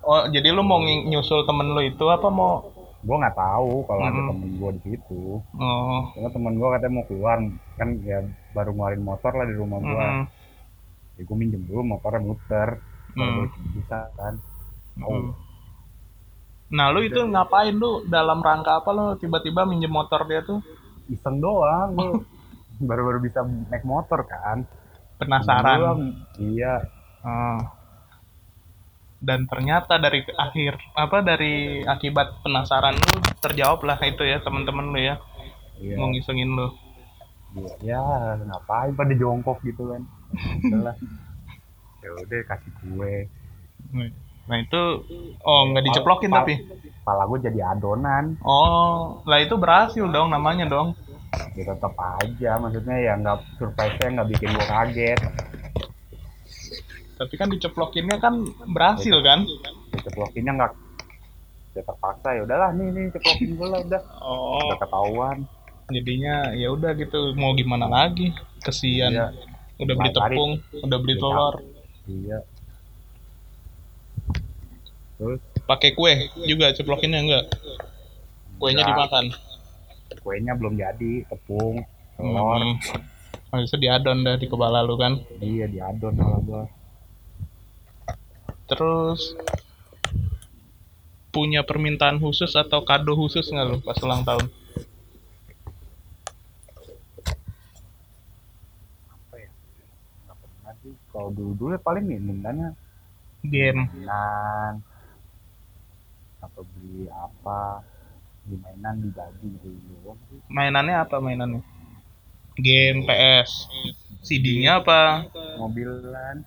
Oh, 0.00 0.24
jadi 0.26 0.52
lu 0.52 0.62
mau 0.62 0.78
nyusul 0.80 1.42
temen 1.42 1.72
lu 1.72 1.82
itu 1.82 2.04
apa 2.06 2.28
mau? 2.28 2.60
gua 2.98 3.16
nggak 3.20 3.36
tahu 3.36 3.86
kalau 3.86 4.02
ada 4.02 4.10
Mm-mm. 4.12 4.28
temen 4.28 4.50
gua 4.58 4.70
di 4.74 4.80
situ 4.84 5.38
Oh, 5.54 6.00
karena 6.12 6.28
temen 6.28 6.52
gua 6.54 6.68
katanya 6.74 6.92
mau 6.92 7.04
keluar 7.06 7.38
kan 7.74 7.88
ya 8.02 8.18
baru 8.50 8.70
ngeluarin 8.74 9.00
motor 9.00 9.32
lah 9.32 9.46
di 9.46 9.54
rumah 9.54 9.78
gua 9.78 10.06
mm, 10.12 10.24
ya 11.14 11.22
gua 11.22 11.36
minjem 11.38 11.62
dulu 11.62 11.80
motornya 11.88 12.20
muter 12.20 12.68
mm, 13.18 13.36
baru 13.42 13.60
bisa 13.74 13.98
kan 14.14 14.34
oh 15.02 15.34
Nah, 16.68 16.92
lu 16.92 17.00
itu 17.00 17.16
ngapain 17.16 17.72
lu 17.72 18.04
dalam 18.04 18.44
rangka 18.44 18.84
apa 18.84 18.92
lu 18.92 19.16
tiba-tiba 19.16 19.64
minjem 19.64 19.88
motor 19.88 20.28
dia 20.28 20.44
tuh? 20.44 20.60
iseng 21.08 21.40
doang 21.40 21.96
gua 21.96 22.20
baru-baru 22.88 23.24
bisa 23.24 23.40
naik 23.40 23.80
motor 23.88 24.28
kan 24.28 24.68
Penasaran. 25.16 25.78
Doang. 25.80 26.00
iya 26.36 26.84
Oh. 27.18 27.58
Dan 29.18 29.50
ternyata 29.50 29.98
dari 29.98 30.22
akhir 30.22 30.78
apa 30.94 31.18
dari 31.26 31.82
akibat 31.82 32.44
penasaran 32.46 32.94
lu 32.94 33.18
terjawab 33.42 33.82
lah 33.82 33.98
itu 34.06 34.22
ya 34.22 34.38
temen-temen 34.38 34.94
lu 34.94 35.00
ya 35.02 35.18
iya 35.82 35.98
mau 35.98 36.12
ngisengin 36.14 36.54
lu. 36.54 36.70
Iya, 37.82 37.98
ya 37.98 38.02
ngapain 38.44 38.94
pada 38.94 39.16
jongkok 39.16 39.58
gitu 39.64 39.90
kan 39.90 40.04
ya 42.08 42.16
udah 42.16 42.40
kasih 42.46 42.72
kue 42.78 43.16
Nah 44.48 44.56
itu 44.56 44.82
oh 45.42 45.60
nggak 45.66 45.84
diceplokin 45.84 46.30
tapi. 46.30 46.56
kepala 46.98 47.24
gue 47.26 47.38
jadi 47.42 47.60
adonan 47.68 48.36
Oh, 48.40 49.20
lah 49.22 49.38
itu 49.38 49.54
berhasil 49.54 50.04
dong 50.06 50.28
namanya 50.28 50.64
dong. 50.64 50.96
ya 51.52 51.64
tetap 51.66 51.92
aja 51.94 52.56
maksudnya 52.56 52.96
ya 52.98 53.12
nggak 53.14 53.36
surprise 53.54 53.96
nya 53.98 54.08
nggak 54.14 54.28
bikin 54.30 54.48
gue 54.50 54.66
kaget 54.66 55.20
Tapi 57.14 57.34
kan 57.34 57.48
diceplokinnya 57.48 58.16
kan 58.16 58.34
berhasil 58.66 59.16
kan? 59.20 59.42
ceplokinnya 60.00 60.52
nggak 60.54 60.72
ya 61.74 61.82
terpaksa 61.82 62.28
ya 62.32 62.42
udahlah 62.42 62.70
nih 62.72 62.88
nih 62.88 63.04
ceplokin 63.10 63.50
gue 63.52 63.68
lah 63.68 63.80
udah 63.82 64.00
Oh, 64.18 64.64
udah 64.64 64.78
ketahuan 64.78 65.36
jadinya 65.88 66.34
ya 66.52 66.68
udah 66.68 66.92
gitu 66.94 67.32
mau 67.34 67.52
gimana 67.52 67.84
lagi? 67.86 68.32
Kesian. 68.60 69.08
Iya. 69.10 69.26
Udah 69.78 69.94
beli 69.94 70.10
tepung, 70.10 70.52
udah 70.80 70.98
beli 70.98 71.14
Iya. 71.14 71.22
telur, 71.22 71.54
iya 72.08 72.38
terus 75.14 75.38
pakai 75.64 75.92
kue 75.92 76.14
juga 76.42 76.70
ceplokinnya 76.70 77.20
enggak? 77.20 77.44
Kuenya 78.56 78.80
Enggak. 78.80 78.96
dimakan. 78.96 79.24
kuenya 80.18 80.52
belum 80.54 80.74
jadi 80.74 81.12
tepung 81.24 81.84
telur 82.16 82.58
Hmm. 82.58 82.74
Harusnya 83.48 83.78
diadon 83.78 84.22
dah 84.22 84.34
di 84.34 84.44
kepala 84.44 84.82
lu 84.82 84.94
kan. 84.94 85.22
iya 85.38 85.64
diadon 85.64 86.14
malah 86.14 86.40
gue 86.40 86.62
Terus 88.66 89.32
punya 91.28 91.62
permintaan 91.62 92.18
khusus 92.18 92.52
atau 92.52 92.82
kado 92.82 93.14
khusus 93.14 93.46
nggak 93.46 93.66
lu 93.66 93.78
pas 93.78 93.96
ulang 93.98 94.20
tahun? 94.22 94.46
apa 99.08 99.34
ya 99.36 99.48
nggak 100.24 100.36
pernah 100.36 100.72
sih 100.78 100.92
kalau 101.18 101.34
dulu 101.34 101.50
dulu 101.58 101.74
paling 101.82 102.06
nih 102.06 102.22
mintanya 102.22 102.78
Game. 103.42 103.86
mainan. 103.90 104.82
Atau 106.42 106.62
beli 106.74 107.06
apa. 107.10 107.82
Beli 108.46 108.56
mainan 108.62 108.94
di 109.02 109.10
baju 109.10 109.46
gitu 109.46 109.68
doang 110.02 110.18
Mainannya 110.50 110.94
apa 110.98 111.16
mainannya? 111.18 111.62
Game 112.58 113.06
PS. 113.06 113.70
CD-nya 114.26 114.82
apa? 114.82 115.26
mobilan. 115.58 116.42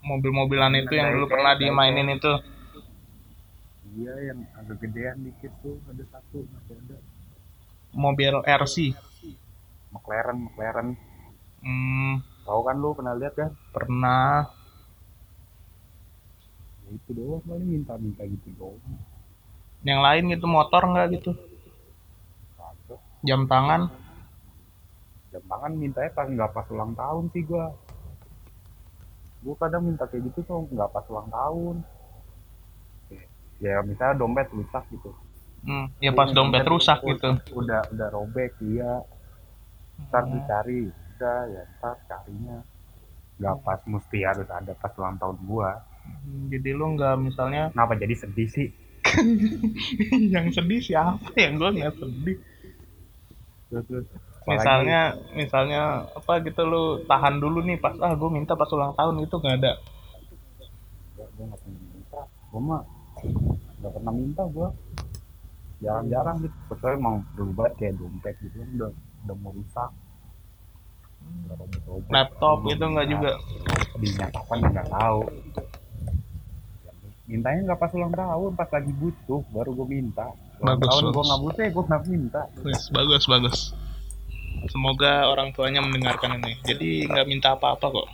Mobil-mobilan 0.00 0.72
itu 0.80 0.96
yang 0.96 1.12
dulu 1.12 1.28
pernah 1.28 1.56
dimainin 1.56 2.16
itu. 2.16 2.32
iya 4.00 4.32
yang 4.32 4.48
agak 4.56 4.80
gedean 4.80 5.24
dikit 5.24 5.52
tuh. 5.60 5.76
Ada 5.88 6.04
satu 6.08 6.44
masih 6.48 6.76
ada. 6.88 6.96
Mobil 7.92 8.32
RC 8.48 8.96
McLaren 9.92 10.36
McLaren. 10.48 10.88
Hmm, 11.60 12.24
tahu 12.46 12.60
kan 12.66 12.76
lu 12.82 12.90
pernah 12.96 13.14
lihat 13.16 13.34
kan? 13.36 13.50
Pernah. 13.74 14.48
Ya, 16.84 16.88
itu 16.96 17.10
doang 17.14 17.42
paling 17.46 17.68
minta-minta 17.68 18.22
gitu 18.26 18.48
doang. 18.58 18.80
Yang 19.80 20.00
lain 20.04 20.24
gitu 20.36 20.46
motor 20.50 20.82
nggak 20.92 21.08
gitu? 21.16 21.30
Kagak. 22.58 23.00
jam 23.24 23.40
tangan? 23.48 23.88
Jam 25.32 25.42
tangan 25.46 25.72
mintanya 25.78 26.10
pas 26.12 26.26
nggak 26.28 26.50
pas 26.52 26.66
ulang 26.74 26.92
tahun 26.98 27.24
sih 27.32 27.42
gua. 27.48 27.72
Gua 29.40 29.54
kadang 29.56 29.88
minta 29.88 30.04
kayak 30.04 30.28
gitu 30.28 30.44
tuh 30.44 30.68
nggak 30.68 30.90
pas 30.92 31.04
ulang 31.08 31.28
tahun. 31.32 31.76
Ya 33.60 33.84
misalnya 33.84 34.16
dompet 34.20 34.48
rusak 34.52 34.84
gitu. 34.92 35.12
Hmm, 35.60 35.92
ya 36.00 36.10
pas 36.16 36.32
dompet 36.32 36.64
rusak 36.64 36.98
gitu. 37.04 37.36
udah 37.52 37.80
udah 37.92 38.08
robek 38.12 38.52
iya. 38.64 39.04
Ntar 40.08 40.24
Hmm. 40.26 40.32
dicari 40.32 40.88
udah 41.20 41.40
ya 41.52 41.62
ntar 41.76 41.96
carinya. 42.08 42.64
Nggak 43.36 43.56
pas 43.60 43.80
mesti 43.84 44.18
harus 44.24 44.48
ada 44.48 44.72
pas 44.72 44.88
ulang 44.96 45.20
tahun 45.20 45.36
gua. 45.44 45.84
Hmm, 46.00 46.48
jadi 46.48 46.72
lu 46.72 46.96
nggak 46.96 47.20
misalnya 47.20 47.68
kenapa 47.76 47.92
jadi 48.00 48.14
sedih 48.16 48.48
sih? 48.48 48.68
Yang 50.32 50.46
sedih 50.56 50.80
siapa 50.80 51.28
yang 51.36 51.60
gue 51.60 51.70
nggak 51.76 51.92
sedih? 51.92 52.36
Terus 53.68 53.84
terus 53.84 54.06
apalagi- 54.08 54.48
misalnya 54.48 55.00
misalnya 55.36 55.82
apa 56.16 56.32
gitu 56.40 56.62
lu 56.64 56.84
tahan 57.04 57.36
dulu 57.36 57.60
nih 57.60 57.76
pas 57.76 57.92
ah 58.00 58.16
gue 58.16 58.30
minta 58.32 58.56
pas 58.56 58.70
ulang 58.72 58.96
tahun 58.96 59.20
itu 59.20 59.36
nggak 59.36 59.56
ada. 59.60 59.72
Gua 61.16 61.26
gua 61.36 61.44
nggak 61.52 61.60
pernah 61.60 61.80
minta. 61.84 62.20
Gua 62.48 62.60
mah 62.64 62.82
nggak 63.76 63.92
pernah 63.92 64.12
minta 64.16 64.42
gua. 64.48 64.68
Jarang-jarang 65.80 66.36
gitu. 66.44 66.56
Kecuali 66.68 66.94
emang 66.96 67.16
berubah 67.36 67.68
kayak 67.76 67.94
dompet 68.00 68.34
gitu 68.40 68.56
udah 68.76 68.90
udah 69.28 69.36
mau 69.36 69.52
rusak. 69.52 69.90
Laptop 72.10 72.56
Gua 72.64 72.72
itu 72.74 72.84
nggak 72.84 73.06
minta. 73.06 73.14
juga. 73.14 73.32
dinyatakan 74.00 74.58
nggak 74.64 74.88
tahu. 74.88 75.20
Mintanya 77.30 77.60
nggak 77.70 77.78
pas 77.78 77.92
ulang 77.94 78.14
tahun 78.16 78.50
pas 78.58 78.70
lagi 78.74 78.92
butuh 78.96 79.40
baru 79.54 79.70
gue 79.76 79.86
minta. 79.86 80.26
Ulang 80.58 80.78
Bagus, 80.80 80.88
tahun 80.88 81.02
gue 81.14 81.24
nggak 81.30 81.42
butuh 81.44 81.62
ya 81.62 81.70
gue 81.70 81.84
nggak 81.86 82.02
minta. 82.10 82.42
Wis, 82.66 82.82
bagus 82.90 83.24
bagus. 83.30 83.58
Semoga 84.72 85.30
orang 85.30 85.54
tuanya 85.54 85.80
mendengarkan 85.80 86.42
ini. 86.42 86.58
Jadi 86.66 87.06
nggak 87.06 87.26
minta 87.28 87.54
apa-apa 87.54 87.86
kok. 87.86 88.08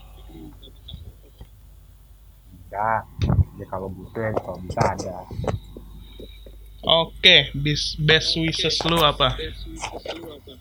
Enggak 2.67 3.03
ya 3.57 3.67
kalau 3.73 3.89
butuh 3.89 4.21
ya 4.21 4.33
kalau 4.37 4.59
bisa 4.61 4.83
ada. 4.85 5.17
Oke 6.87 7.51
bis 7.57 7.97
best 7.99 8.37
wishes 8.37 8.79
lu 8.85 9.01
apa? 9.01 9.33
nggak 9.33 9.55
bisa 9.65 10.55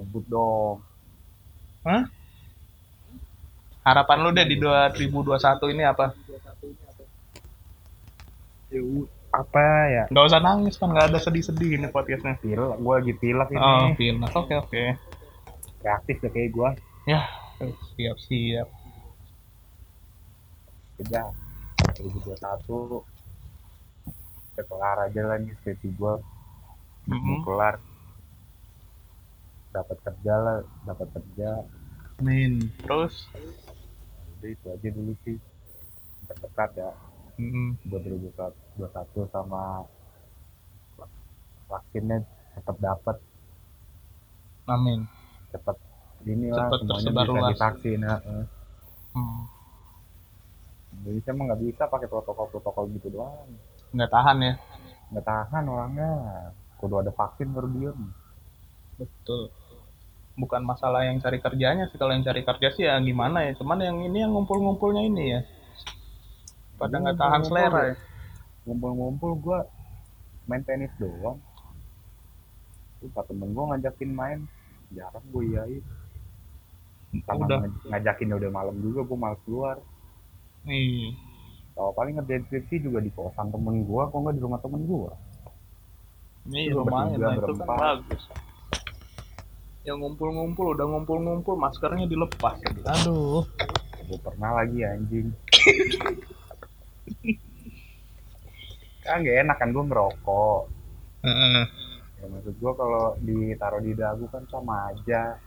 sebut 0.00 0.24
dong. 0.26 0.76
Hah? 1.84 2.04
harapan 3.80 4.18
lu 4.20 4.30
deh 4.36 4.44
di 4.44 4.60
2021 4.60 5.72
ini 5.72 5.82
apa? 5.88 6.12
Ya, 8.68 8.80
apa 9.32 9.66
ya? 9.88 10.04
Nggak 10.12 10.26
usah 10.30 10.40
nangis 10.44 10.76
kan? 10.76 10.92
Nggak 10.92 11.10
ada 11.10 11.18
sedih-sedih 11.18 11.80
ini 11.80 11.88
podcastnya. 11.88 12.36
Pilek 12.38 12.76
gue 12.76 12.94
lagi 13.00 13.14
pilek 13.16 13.48
ini. 13.56 13.60
Oh 13.60 13.88
film 13.96 14.20
oke 14.28 14.54
oke. 14.68 14.84
Reaktif 15.80 16.20
ya 16.20 16.28
kayak 16.28 16.50
gue 16.52 16.70
ya 17.08 17.20
siap 17.96 18.16
siap 18.28 18.68
kerja 21.00 21.22
2021 21.96 22.38
udah 24.50 24.64
kelar 24.68 24.96
aja 25.08 25.20
lah 25.24 25.36
nih 25.40 25.56
skripsi 25.60 25.88
gue 25.96 26.14
Mm-mm. 27.08 27.40
kelar 27.48 27.80
dapat 29.70 29.98
kerja 30.02 30.34
lah 30.34 30.56
dapat 30.86 31.08
kerja. 31.14 31.50
Amin. 32.20 32.68
terus? 32.84 33.30
Udah 34.38 34.50
itu 34.50 34.66
aja 34.68 34.88
dulu 34.92 35.12
sih. 35.24 35.36
Terdekat 36.28 36.70
ya. 36.76 36.90
Mm, 37.40 37.80
buat 37.88 38.02
2021 38.76 39.32
sama 39.32 39.88
vaksinnya 41.70 42.20
tetap 42.58 42.76
dapat. 42.76 43.16
Amin. 44.68 45.08
Cepat 45.48 45.76
ini 46.28 46.52
lah 46.52 46.68
semuanya 46.76 47.10
bisa 47.16 47.32
luas. 47.32 47.50
divaksin 47.56 48.00
ya. 48.04 48.16
Hmm, 49.10 49.42
Indonesia 51.00 51.32
mah 51.32 51.44
nggak 51.50 51.60
bisa 51.64 51.82
pakai 51.88 52.08
protokol-protokol 52.12 52.84
gitu 53.00 53.08
doang. 53.08 53.48
Nggak 53.96 54.10
tahan 54.12 54.36
ya? 54.44 54.54
Nggak 55.10 55.24
tahan 55.24 55.64
orangnya. 55.64 56.12
Kudu 56.76 57.00
ada 57.00 57.12
vaksin 57.12 57.56
baru 57.56 57.68
diem 57.72 58.00
betul. 59.00 59.48
Bukan 60.36 60.62
masalah 60.64 61.08
yang 61.08 61.16
cari 61.20 61.40
kerjanya 61.40 61.88
sih 61.88 61.96
kalau 61.96 62.12
yang 62.12 62.24
cari 62.24 62.44
kerja 62.44 62.68
sih 62.76 62.84
ya 62.84 63.00
gimana 63.00 63.48
ya 63.48 63.56
cuman 63.56 63.80
yang 63.80 63.98
ini 64.04 64.24
yang 64.24 64.32
ngumpul-ngumpulnya 64.36 65.02
ini 65.08 65.24
ya. 65.36 65.40
Pada 66.76 66.96
nggak 66.96 67.16
tahan 67.16 67.42
selera 67.48 67.80
ya. 67.92 67.96
ngumpul-ngumpul 68.68 69.40
gua 69.40 69.58
main 70.44 70.62
tenis 70.64 70.92
doang. 71.00 71.40
Satu 73.00 73.32
temen 73.32 73.56
gua 73.56 73.74
ngajakin 73.74 74.10
main 74.12 74.38
jarang 74.92 75.24
gue 75.32 75.44
iyain. 75.56 75.84
Karena 77.24 77.44
udah. 77.48 77.58
ngajakinnya 77.90 78.36
udah 78.36 78.50
malam 78.52 78.76
juga 78.84 79.00
gua 79.08 79.18
males 79.18 79.40
keluar. 79.48 79.76
Nih 80.68 81.16
kalau 81.80 81.96
paling 81.96 82.12
ngerjain 82.20 82.44
skripsi 82.44 82.76
juga 82.84 83.00
di 83.00 83.08
kosan 83.08 83.48
temen 83.48 83.88
gua 83.88 84.12
kok 84.12 84.20
nggak 84.20 84.36
di 84.36 84.42
rumah 84.44 84.60
temen 84.60 84.84
gua? 84.84 85.16
Ini 86.48 86.72
Itu 86.72 86.84
lumayan 86.84 87.16
bertiga, 87.16 87.24
lah 87.24 87.34
itu 87.36 87.52
kan 87.56 87.68
bagus 87.80 88.22
yang 89.84 89.96
ngumpul-ngumpul 89.96 90.76
udah 90.76 90.84
ngumpul-ngumpul 90.84 91.56
maskernya 91.56 92.04
dilepas. 92.04 92.60
Aduh. 92.84 93.48
Gue 94.04 94.18
pernah 94.20 94.60
lagi 94.60 94.84
anjing. 94.84 95.32
Kan 99.00 99.24
gak 99.24 99.38
enak 99.42 99.56
kan 99.56 99.72
gue 99.72 99.80
ngerokok. 99.80 100.60
Heeh. 101.24 101.64
ya 102.20 102.28
maksud 102.28 102.52
gue 102.52 102.72
kalau 102.76 103.16
ditaruh 103.24 103.80
di 103.80 103.96
dagu 103.96 104.28
kan 104.28 104.44
sama 104.52 104.92
aja. 104.92 105.40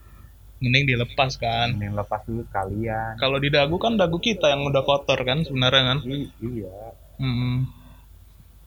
Mending 0.57 0.89
dilepas 0.89 1.37
kan. 1.37 1.77
Mending 1.77 1.93
lepas 1.93 2.25
dulu 2.25 2.41
sekalian. 2.49 3.13
Kalau 3.21 3.37
di 3.37 3.53
dagu 3.53 3.77
kan 3.77 3.93
dagu 3.93 4.17
kita 4.17 4.49
yang 4.49 4.65
udah 4.65 4.81
kotor 4.81 5.21
kan 5.21 5.45
sebenarnya 5.45 5.95
kan. 5.95 5.99
I- 6.09 6.33
iya. 6.41 6.97
Hmm. 7.21 7.69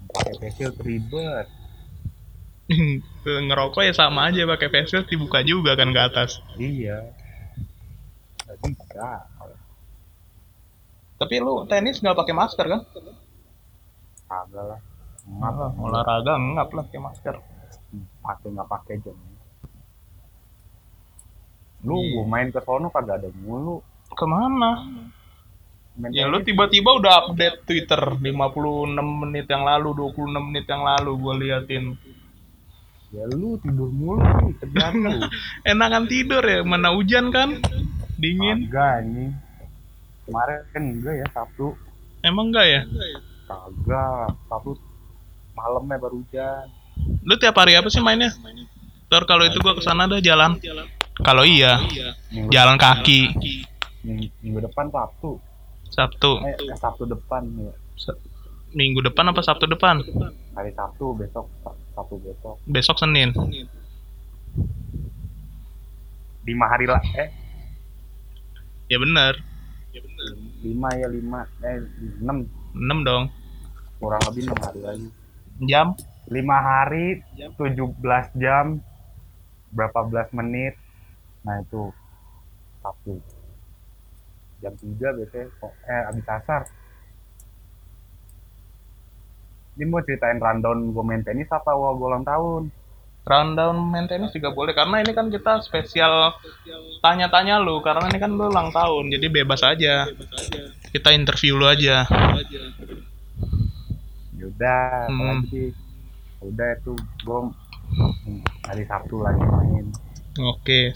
pakai 0.07 0.39
facial 0.39 0.71
ribet 0.87 1.51
ngerokok 3.47 3.83
ya 3.87 3.95
sama 3.95 4.31
aja 4.31 4.43
pakai 4.47 4.69
face 4.71 4.91
shield 4.91 5.07
dibuka 5.07 5.43
juga 5.47 5.79
kan 5.79 5.95
ke 5.95 6.01
atas. 6.03 6.43
Iya. 6.59 7.15
Gak 8.47 8.57
bisa. 8.63 9.09
Tapi 11.17 11.35
lu 11.41 11.65
tenis 11.65 12.03
nggak 12.03 12.19
pakai 12.19 12.35
masker 12.37 12.67
kan? 12.69 12.81
Kagak 14.27 14.65
lah. 14.67 14.81
Ngap 15.27 15.55
Ah, 15.59 15.71
olahraga 15.75 16.35
ngap 16.39 16.69
lah 16.71 16.85
pakai 16.87 17.01
masker? 17.03 17.35
Pakai 18.23 18.49
nggak 18.53 18.69
pakai 18.69 18.95
jam. 19.03 19.17
Lu 21.87 21.97
Iya. 22.03 22.11
gue 22.19 22.25
main 22.27 22.49
ke 22.51 22.61
sono 22.67 22.91
kagak 22.91 23.23
ada 23.23 23.29
mulu. 23.33 23.81
Ke 24.11 24.27
mana? 24.27 24.83
Main 25.97 26.13
ya 26.13 26.29
lu 26.29 26.45
tiba-tiba 26.45 26.93
udah 26.99 27.13
update 27.25 27.65
Twitter 27.65 28.01
56 28.21 28.93
menit 29.01 29.47
yang 29.49 29.65
lalu 29.65 29.97
26 29.97 30.45
menit 30.53 30.67
yang 30.69 30.83
lalu 30.85 31.11
gue 31.17 31.35
liatin 31.47 31.85
ya 33.15 33.23
lu 33.31 33.55
tidur 33.63 33.89
mulu 33.89 34.19
sih 34.23 34.55
kerjaan 34.59 34.95
lu 34.99 35.15
enakan 35.63 36.05
tidur 36.11 36.43
ya 36.43 36.67
mana 36.67 36.91
hujan 36.91 37.31
kan 37.31 37.63
dingin 38.19 38.67
Kagak 38.67 39.07
ini. 39.07 39.27
Kemarin 40.27 40.59
kan 40.75 40.83
enggak 40.83 41.15
ya 41.23 41.27
Sabtu. 41.31 41.67
emang 42.27 42.51
enggak 42.51 42.67
ya 42.67 42.81
Kagak. 43.47 44.35
Sabtu 44.51 44.75
malamnya 45.55 45.97
baru 45.97 46.19
hujan. 46.21 46.67
lu 47.23 47.37
tiap 47.37 47.57
hari 47.57 47.77
apa 47.77 47.89
sih 47.89 48.01
mainnya 48.01 48.33
Ntar 49.07 49.23
kalau 49.29 49.47
itu 49.47 49.63
gua 49.63 49.79
ke 49.79 49.83
sana 49.85 50.11
dah 50.11 50.19
jalan 50.19 50.59
kalau 51.23 51.47
iya 51.47 51.79
Minggu, 52.29 52.51
jalan 52.51 52.77
kaki 52.77 53.31
minggu, 54.03 54.27
minggu 54.43 54.59
depan 54.67 54.91
Sabtu. 54.91 55.39
Sabtu 55.89 56.33
Eh, 56.43 56.53
eh, 56.59 56.77
Sabtu 56.77 57.07
depan 57.07 57.47
ya. 57.57 57.73
Minggu 58.75 59.01
depan 59.01 59.31
apa 59.31 59.41
Sabtu 59.41 59.65
depan 59.71 60.03
Hari 60.53 60.75
Sabtu 60.75 61.15
besok 61.15 61.47
Sabtu 61.97 62.21
besok. 62.21 62.57
besok 62.67 62.97
Senin 62.99 63.33
Lima 66.45 66.67
hari 66.69 66.87
lah. 66.87 67.03
Eh, 67.17 67.29
ya 68.87 68.99
bener 68.99 69.35
lima 70.63 70.89
ya 70.93 71.09
lima. 71.09 71.41
Eh, 71.61 71.79
enam. 72.21 72.47
6 72.71 72.99
dong 73.03 73.25
Kurang 73.97 74.21
lebih 74.29 74.43
enam 74.45 74.59
hari 74.61 74.81
lagi. 74.81 75.09
jam 75.65 75.87
Lima 76.27 76.59
hari, 76.59 77.23
17 77.55 77.87
jam, 78.35 78.83
berapa 79.71 80.03
belas 80.05 80.27
menit. 80.33 80.75
Nah 81.41 81.63
itu 81.63 81.95
Sabtu. 82.81 83.23
Jam 84.59 84.75
3 84.75 85.15
biasanya. 85.15 85.47
kok- 85.57 85.79
Eh, 85.85 86.03
abis 86.05 86.27
asar. 86.29 86.63
Ini 89.77 89.85
mau 89.85 90.01
ceritain 90.01 90.41
rundown 90.41 90.97
gue 90.97 91.05
main 91.05 91.21
tenis 91.21 91.53
apa 91.53 91.69
gua 91.77 91.93
ulang 91.93 92.25
tahun? 92.25 92.73
Rundown 93.27 93.77
main 93.91 94.07
tenis 94.07 94.31
juga 94.33 94.55
boleh 94.55 94.73
karena 94.73 95.03
ini 95.03 95.13
kan 95.13 95.29
kita 95.29 95.59
spesial 95.61 96.33
tanya-tanya 97.03 97.59
lu 97.59 97.83
karena 97.83 98.07
ini 98.09 98.19
kan 98.23 98.33
lu 98.33 98.49
ulang 98.49 98.71
tahun 98.73 99.13
jadi 99.13 99.27
bebas 99.29 99.61
aja. 99.67 100.07
Kita 100.95 101.11
interview 101.13 101.59
lu 101.59 101.67
aja. 101.67 102.07
Yaudah 104.39 105.11
Hmm. 105.11 105.43
apalagi 105.43 105.75
udah 106.41 106.69
itu 106.79 106.93
gue 106.97 107.41
hari 108.65 108.85
Sabtu 108.87 109.17
lagi 109.21 109.43
main. 109.43 109.85
Oke 110.41 110.95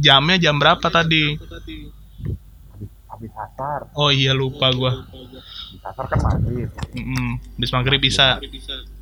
jamnya 0.00 0.40
jam 0.40 0.56
berapa 0.56 0.86
tadi? 0.88 1.36
Habis 1.36 2.90
habis 3.06 3.32
asar. 3.36 3.80
Oh 3.94 4.08
iya 4.08 4.32
lupa 4.32 4.72
gua. 4.72 4.92
habis 5.04 5.44
asar 5.86 6.04
kan 6.06 6.18
maghrib. 6.20 6.68
Mm, 6.92 7.30
bis 7.54 7.70
maghrib 7.70 7.98
bisa. 7.98 8.38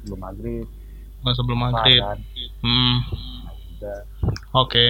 Belum 0.03 0.19
maghrib. 0.19 0.67
Oh, 1.21 1.33
sebelum 1.33 1.59
maghrib. 1.59 2.01
kan? 2.01 2.19
Hmm 2.61 2.97
oke. 4.55 4.87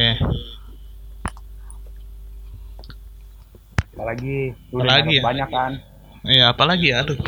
Apalagi 3.91 4.37
lu 4.69 4.79
Apalagi 4.79 5.07
udah 5.09 5.15
ya? 5.15 5.23
banyak 5.25 5.49
kan? 5.51 5.73
Iya, 6.25 6.45
apalagi 6.51 6.87
ya, 6.91 7.03
aduh. 7.03 7.19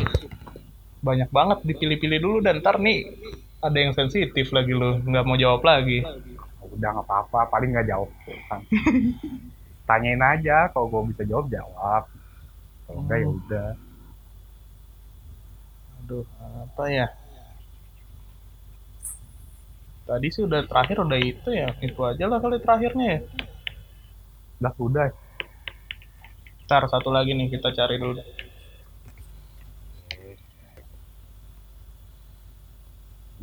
Banyak 0.99 1.29
banget 1.29 1.57
dipilih-pilih 1.63 2.19
dulu 2.19 2.37
dan 2.41 2.59
ntar 2.59 2.75
nih 2.77 3.07
ada 3.59 3.77
yang 3.77 3.93
sensitif 3.93 4.49
lagi 4.51 4.71
lu, 4.71 4.99
nggak 5.01 5.23
mau 5.23 5.35
jawab 5.35 5.63
lagi. 5.63 6.03
udah 6.67 6.93
nggak 6.93 7.07
apa-apa 7.09 7.47
paling 7.49 7.73
nggak 7.73 7.87
jawab. 7.87 8.11
Kan. 8.47 8.61
tanyain 9.87 10.19
aja 10.19 10.67
kalau 10.69 10.87
gue 10.87 11.09
bisa 11.09 11.23
jawab 11.23 11.47
jawab. 11.47 12.03
Kalau 12.85 12.99
enggak 13.01 13.17
ya 13.17 13.25
Hmm. 13.25 13.37
udah 13.37 13.67
Aduh, 16.07 16.23
apa 16.39 16.87
ya? 16.87 17.11
Tadi 20.07 20.27
sih 20.31 20.47
udah 20.47 20.63
terakhir 20.63 21.03
udah 21.03 21.19
itu 21.19 21.51
ya, 21.51 21.67
itu 21.83 21.99
aja 21.99 22.31
lah 22.31 22.39
kali 22.39 22.63
terakhirnya 22.63 23.07
ya. 23.11 23.19
udah 24.63 24.73
udah 24.79 25.07
Ntar 26.63 26.87
satu 26.87 27.11
lagi 27.11 27.35
nih 27.35 27.51
kita 27.51 27.75
cari 27.75 27.99
dulu. 27.99 28.23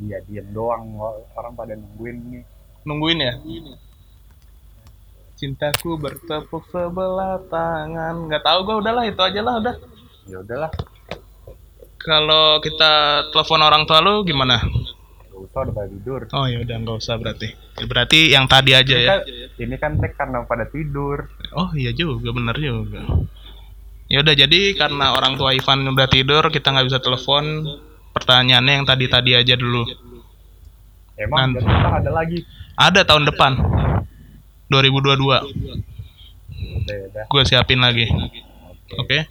iya 0.01 0.25
diem 0.25 0.49
doang 0.57 0.89
orang 1.37 1.53
pada 1.53 1.77
nungguin 1.77 2.17
nih 2.33 2.45
Nungguin 2.89 3.19
ya? 3.21 3.33
Cintaku 5.37 6.01
bertepuk 6.01 6.65
sebelah 6.73 7.45
tangan. 7.53 8.25
Nggak 8.25 8.41
tahu 8.41 8.59
gua 8.65 8.81
udahlah 8.81 9.05
itu 9.05 9.21
aja 9.21 9.41
lah 9.45 9.61
udah. 9.61 9.77
ya 10.33 10.41
udahlah 10.41 10.73
Kalau 12.05 12.61
kita 12.61 12.93
telepon 13.33 13.61
orang 13.61 13.83
tua 13.85 13.99
lu 13.99 14.23
gimana? 14.23 14.61
gak 14.61 15.41
usah 15.43 15.61
udah 15.65 15.75
pada 15.75 15.89
tidur 15.89 16.21
Oh 16.31 16.47
ya 16.47 16.59
udah 16.61 16.77
nggak 16.79 16.97
usah 16.97 17.15
berarti. 17.17 17.49
Ya, 17.75 17.85
berarti 17.85 18.19
yang 18.31 18.45
tadi 18.47 18.71
aja 18.71 18.95
ini 18.95 19.03
ya. 19.03 19.09
kan, 19.11 19.21
ini 19.59 19.77
kan 19.77 19.93
tag 19.99 20.13
karena 20.15 20.39
pada 20.45 20.65
tidur 20.65 21.27
Oh 21.51 21.73
iya 21.75 21.91
juga, 21.91 22.31
bener 22.31 22.55
juga. 22.55 23.01
Ya 24.05 24.21
udah 24.21 24.35
jadi 24.37 24.77
karena 24.77 25.11
orang 25.11 25.35
tua 25.35 25.51
Ivan 25.51 25.89
udah 25.89 26.07
tidur, 26.07 26.45
kita 26.49 26.71
nggak 26.71 26.87
bisa 26.87 27.01
telepon. 27.01 27.65
Pertanyaannya 28.13 28.73
yang 28.79 28.87
tadi-tadi 28.87 29.35
aja 29.35 29.55
dulu. 29.55 29.83
emang 31.17 31.39
Nan- 31.41 31.55
besok 31.57 31.73
ada 31.95 32.11
lagi 32.11 32.39
Ada 32.75 33.01
tahun 33.03 33.25
depan, 33.25 33.53
2022. 34.67 35.15
udah 35.15 35.41
ya 36.91 37.05
udah 37.11 37.25
Gue 37.27 37.43
siapin 37.43 37.79
lagi. 37.79 38.07
Oke. 38.95 39.25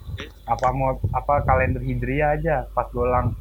apa 0.44 0.68
mau 0.70 0.92
apa 1.08 1.40
kalender 1.42 1.80
hijriah 1.80 2.34
aja 2.34 2.68
pas 2.70 2.84
ulang 2.92 3.32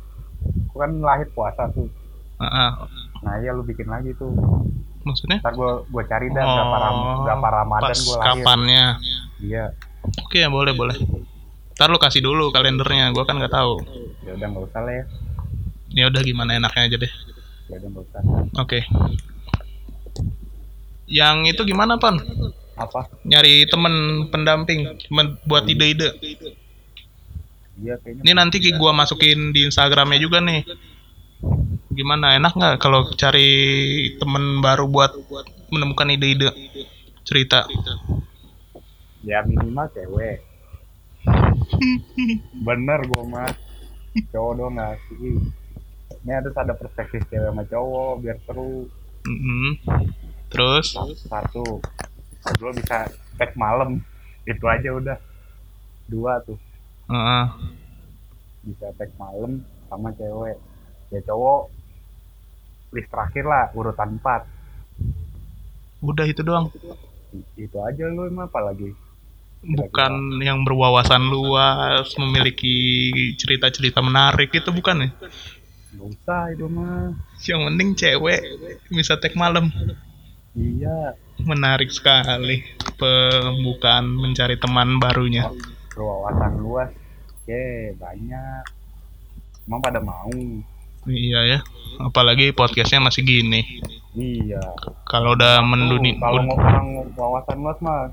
gue 0.44 0.78
kan 0.78 0.92
lahir 0.98 1.28
puasa 1.30 1.68
tuh 1.70 1.90
Ah, 2.36 2.46
ah. 2.46 2.72
nah 3.22 3.38
iya 3.38 3.52
lu 3.52 3.62
bikin 3.62 3.86
lagi 3.86 4.12
tuh 4.14 4.32
Maksudnya? 5.02 5.40
ntar 5.40 5.52
gue 5.52 5.72
gue 5.86 6.04
cari 6.06 6.28
dah 6.30 6.44
berapa 6.44 6.76
ram 6.78 6.96
berapa 7.22 7.48
ramadan 7.54 7.82
Oh, 7.82 7.90
pas 7.90 8.00
gue 8.00 8.16
lahir 8.16 8.28
kapannya? 8.40 8.86
iya 9.40 9.66
Oke, 10.20 10.44
boleh 10.46 10.72
boleh. 10.72 10.98
Ntar 11.74 11.88
lu 11.88 11.98
kasih 11.98 12.20
dulu 12.20 12.52
kalendernya, 12.52 13.10
gue 13.10 13.24
kan 13.24 13.36
nggak 13.36 13.52
tahu. 13.52 13.80
ya 14.22 14.32
udah 14.34 14.48
nggak 14.50 14.64
usah 14.66 14.82
lah 14.82 14.94
ya 14.94 15.04
Ya 15.94 16.04
udah 16.08 16.22
gimana 16.22 16.52
enaknya 16.54 16.84
aja 16.86 16.98
deh. 17.00 17.14
ya 17.66 17.76
udah 17.78 17.90
nggak 17.90 18.04
usah 18.06 18.22
Oke. 18.58 18.80
Yang 21.06 21.36
itu 21.50 21.62
gimana 21.66 21.96
pan? 21.98 22.20
Apa 22.74 23.06
Nyari 23.24 23.70
temen 23.70 23.94
pendamping 24.30 24.82
men- 25.10 25.38
buat 25.46 25.64
ide-ide. 25.66 26.10
iya 27.78 27.98
kayaknya 28.02 28.22
Ini 28.26 28.32
nanti 28.34 28.58
gua 28.74 28.94
masukin 28.94 29.54
di 29.54 29.66
Instagramnya 29.66 30.18
juga 30.18 30.42
nih. 30.42 30.66
Gimana 31.94 32.34
enak 32.38 32.54
nggak 32.58 32.76
kalau 32.82 33.06
cari 33.14 33.50
temen 34.18 34.60
baru 34.60 34.90
buat 34.90 35.14
menemukan 35.70 36.10
ide-ide 36.10 36.50
cerita? 37.24 37.66
ya 39.24 39.40
minimal 39.48 39.88
cewek 39.96 40.44
bener 42.60 43.00
gue 43.08 43.24
mah 43.24 43.48
cowok 44.36 44.52
dong 44.60 44.76
nggak 44.76 45.00
sih 45.08 45.40
ini 46.24 46.32
harus 46.32 46.52
ada 46.60 46.76
perspektif 46.76 47.24
cewek 47.32 47.48
sama 47.48 47.64
cowok 47.64 48.20
biar 48.20 48.38
seru 48.44 48.92
Mm-mm. 49.24 49.80
Terus? 50.52 50.92
satu 51.24 51.80
gue 52.52 52.72
bisa 52.76 52.98
tag 53.40 53.52
malam 53.56 54.04
itu 54.44 54.66
aja 54.68 54.90
udah 54.92 55.18
dua 56.06 56.44
tuh 56.44 56.60
Heeh. 57.08 57.46
bisa 58.64 58.88
tag 58.96 59.12
malam 59.16 59.64
sama 59.88 60.12
cewek 60.16 60.58
ya 61.10 61.20
cowok 61.24 61.62
list 62.92 63.10
terakhir 63.10 63.46
lah 63.46 63.66
urutan 63.74 64.20
4 64.20 64.44
udah 66.04 66.26
itu 66.28 66.44
doang. 66.44 66.68
itu 67.56 67.78
aja 67.80 68.04
lu 68.12 68.28
emang 68.28 68.46
apalagi 68.46 68.92
Bukan 69.64 70.44
yang 70.44 70.68
berwawasan 70.68 71.32
luas, 71.32 72.12
memiliki 72.20 72.76
cerita-cerita 73.40 74.04
menarik 74.04 74.52
itu 74.52 74.68
bukan 74.76 75.08
ya? 75.08 75.10
nggak 75.94 76.08
usah 76.12 76.42
itu 76.52 76.66
mah 76.68 77.16
Yang 77.40 77.62
penting 77.72 77.90
cewek 77.96 78.40
bisa 78.92 79.16
tag 79.16 79.32
malam. 79.40 79.72
iya 80.54 81.16
Menarik 81.40 81.90
sekali 81.90 82.62
pembukaan 82.96 84.06
mencari 84.08 84.56
teman 84.56 84.98
barunya. 84.98 85.50
berwawasan 85.90 86.58
luas 86.58 86.90
oke 87.46 87.64
banyak 87.96 88.66
emang 89.64 89.78
pada 89.80 90.00
mau 90.00 90.30
Iya 91.04 91.40
ya. 91.46 91.60
Apalagi 92.00 92.50
podcastnya 92.50 92.98
masih 93.00 93.22
gini. 93.22 93.62
iya 94.14 94.58
Kalau 95.04 95.34
udah 95.34 95.62
menduni, 95.62 96.16
Oh, 96.16 96.22
kalau 96.24 96.42
orang 96.50 96.88
wawasan 97.14 97.58
luas 97.60 97.78
mah 97.78 98.10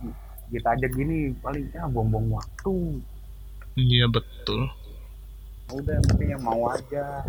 kita 0.50 0.74
aja 0.74 0.87
gini 0.87 1.30
paling 1.38 1.70
ya 1.70 1.87
buang-buang 1.87 2.35
waktu 2.35 2.98
iya 3.78 4.04
betul. 4.04 4.66
udah 5.70 5.92
yang 5.94 6.04
penting 6.04 6.28
yang 6.28 6.42
mau 6.42 6.61
aja 6.66 7.22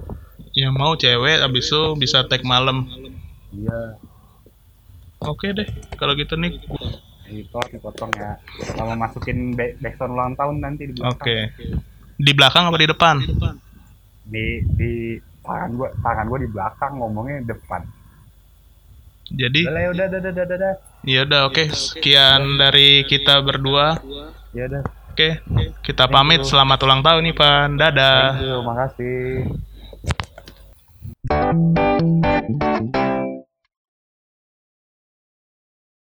Yang 0.51 0.73
mau 0.73 0.91
cewek 0.93 1.37
abis 1.39 1.69
itu 1.69 1.81
bisa 1.95 2.25
tag 2.25 2.41
malam. 2.41 2.89
iya 3.53 3.95
Oke 5.21 5.53
deh, 5.53 5.69
kalau 6.01 6.17
gitu 6.17 6.33
nih. 6.33 6.57
itu 7.31 7.55
dipotong 7.71 8.11
ya 8.11 8.35
kalau 8.75 8.91
masukin 8.99 9.55
back 9.55 9.79
backsound 9.79 10.11
ulang 10.11 10.35
tahun 10.35 10.59
nanti 10.59 10.91
di 10.91 10.93
belakang 10.99 11.15
Oke. 11.15 11.37
Di 12.19 12.31
belakang 12.35 12.63
apa 12.67 12.75
di 12.75 12.87
depan? 12.91 13.15
di 14.31 14.63
di 14.75 14.91
tangan 15.43 15.71
gua 15.79 15.89
tangan 16.03 16.25
gua 16.27 16.39
di 16.39 16.49
belakang 16.51 16.91
ngomongnya 16.99 17.43
depan 17.47 17.81
Jadi, 19.31 19.63
udah 19.63 19.79
ya 19.79 19.89
udah 19.95 20.05
udah 20.11 20.19
udah 20.19 20.31
udah, 20.35 20.57
udah 20.59 20.73
ya 21.07 21.19
udah 21.23 21.39
oke. 21.47 21.63
Sekian 21.71 22.59
dari 22.59 23.07
kita 23.07 23.39
berdua. 23.39 23.95
ya 24.51 24.67
udah 24.67 24.83
Oke, 25.11 25.39
kita 25.83 26.07
pamit. 26.07 26.43
Selamat 26.43 26.83
ulang 26.83 26.99
tahun 27.03 27.31
Ivan. 27.31 27.79
Dadah. 27.79 28.35
thank 28.35 28.43
you 28.43 28.59
makasih 28.63 29.47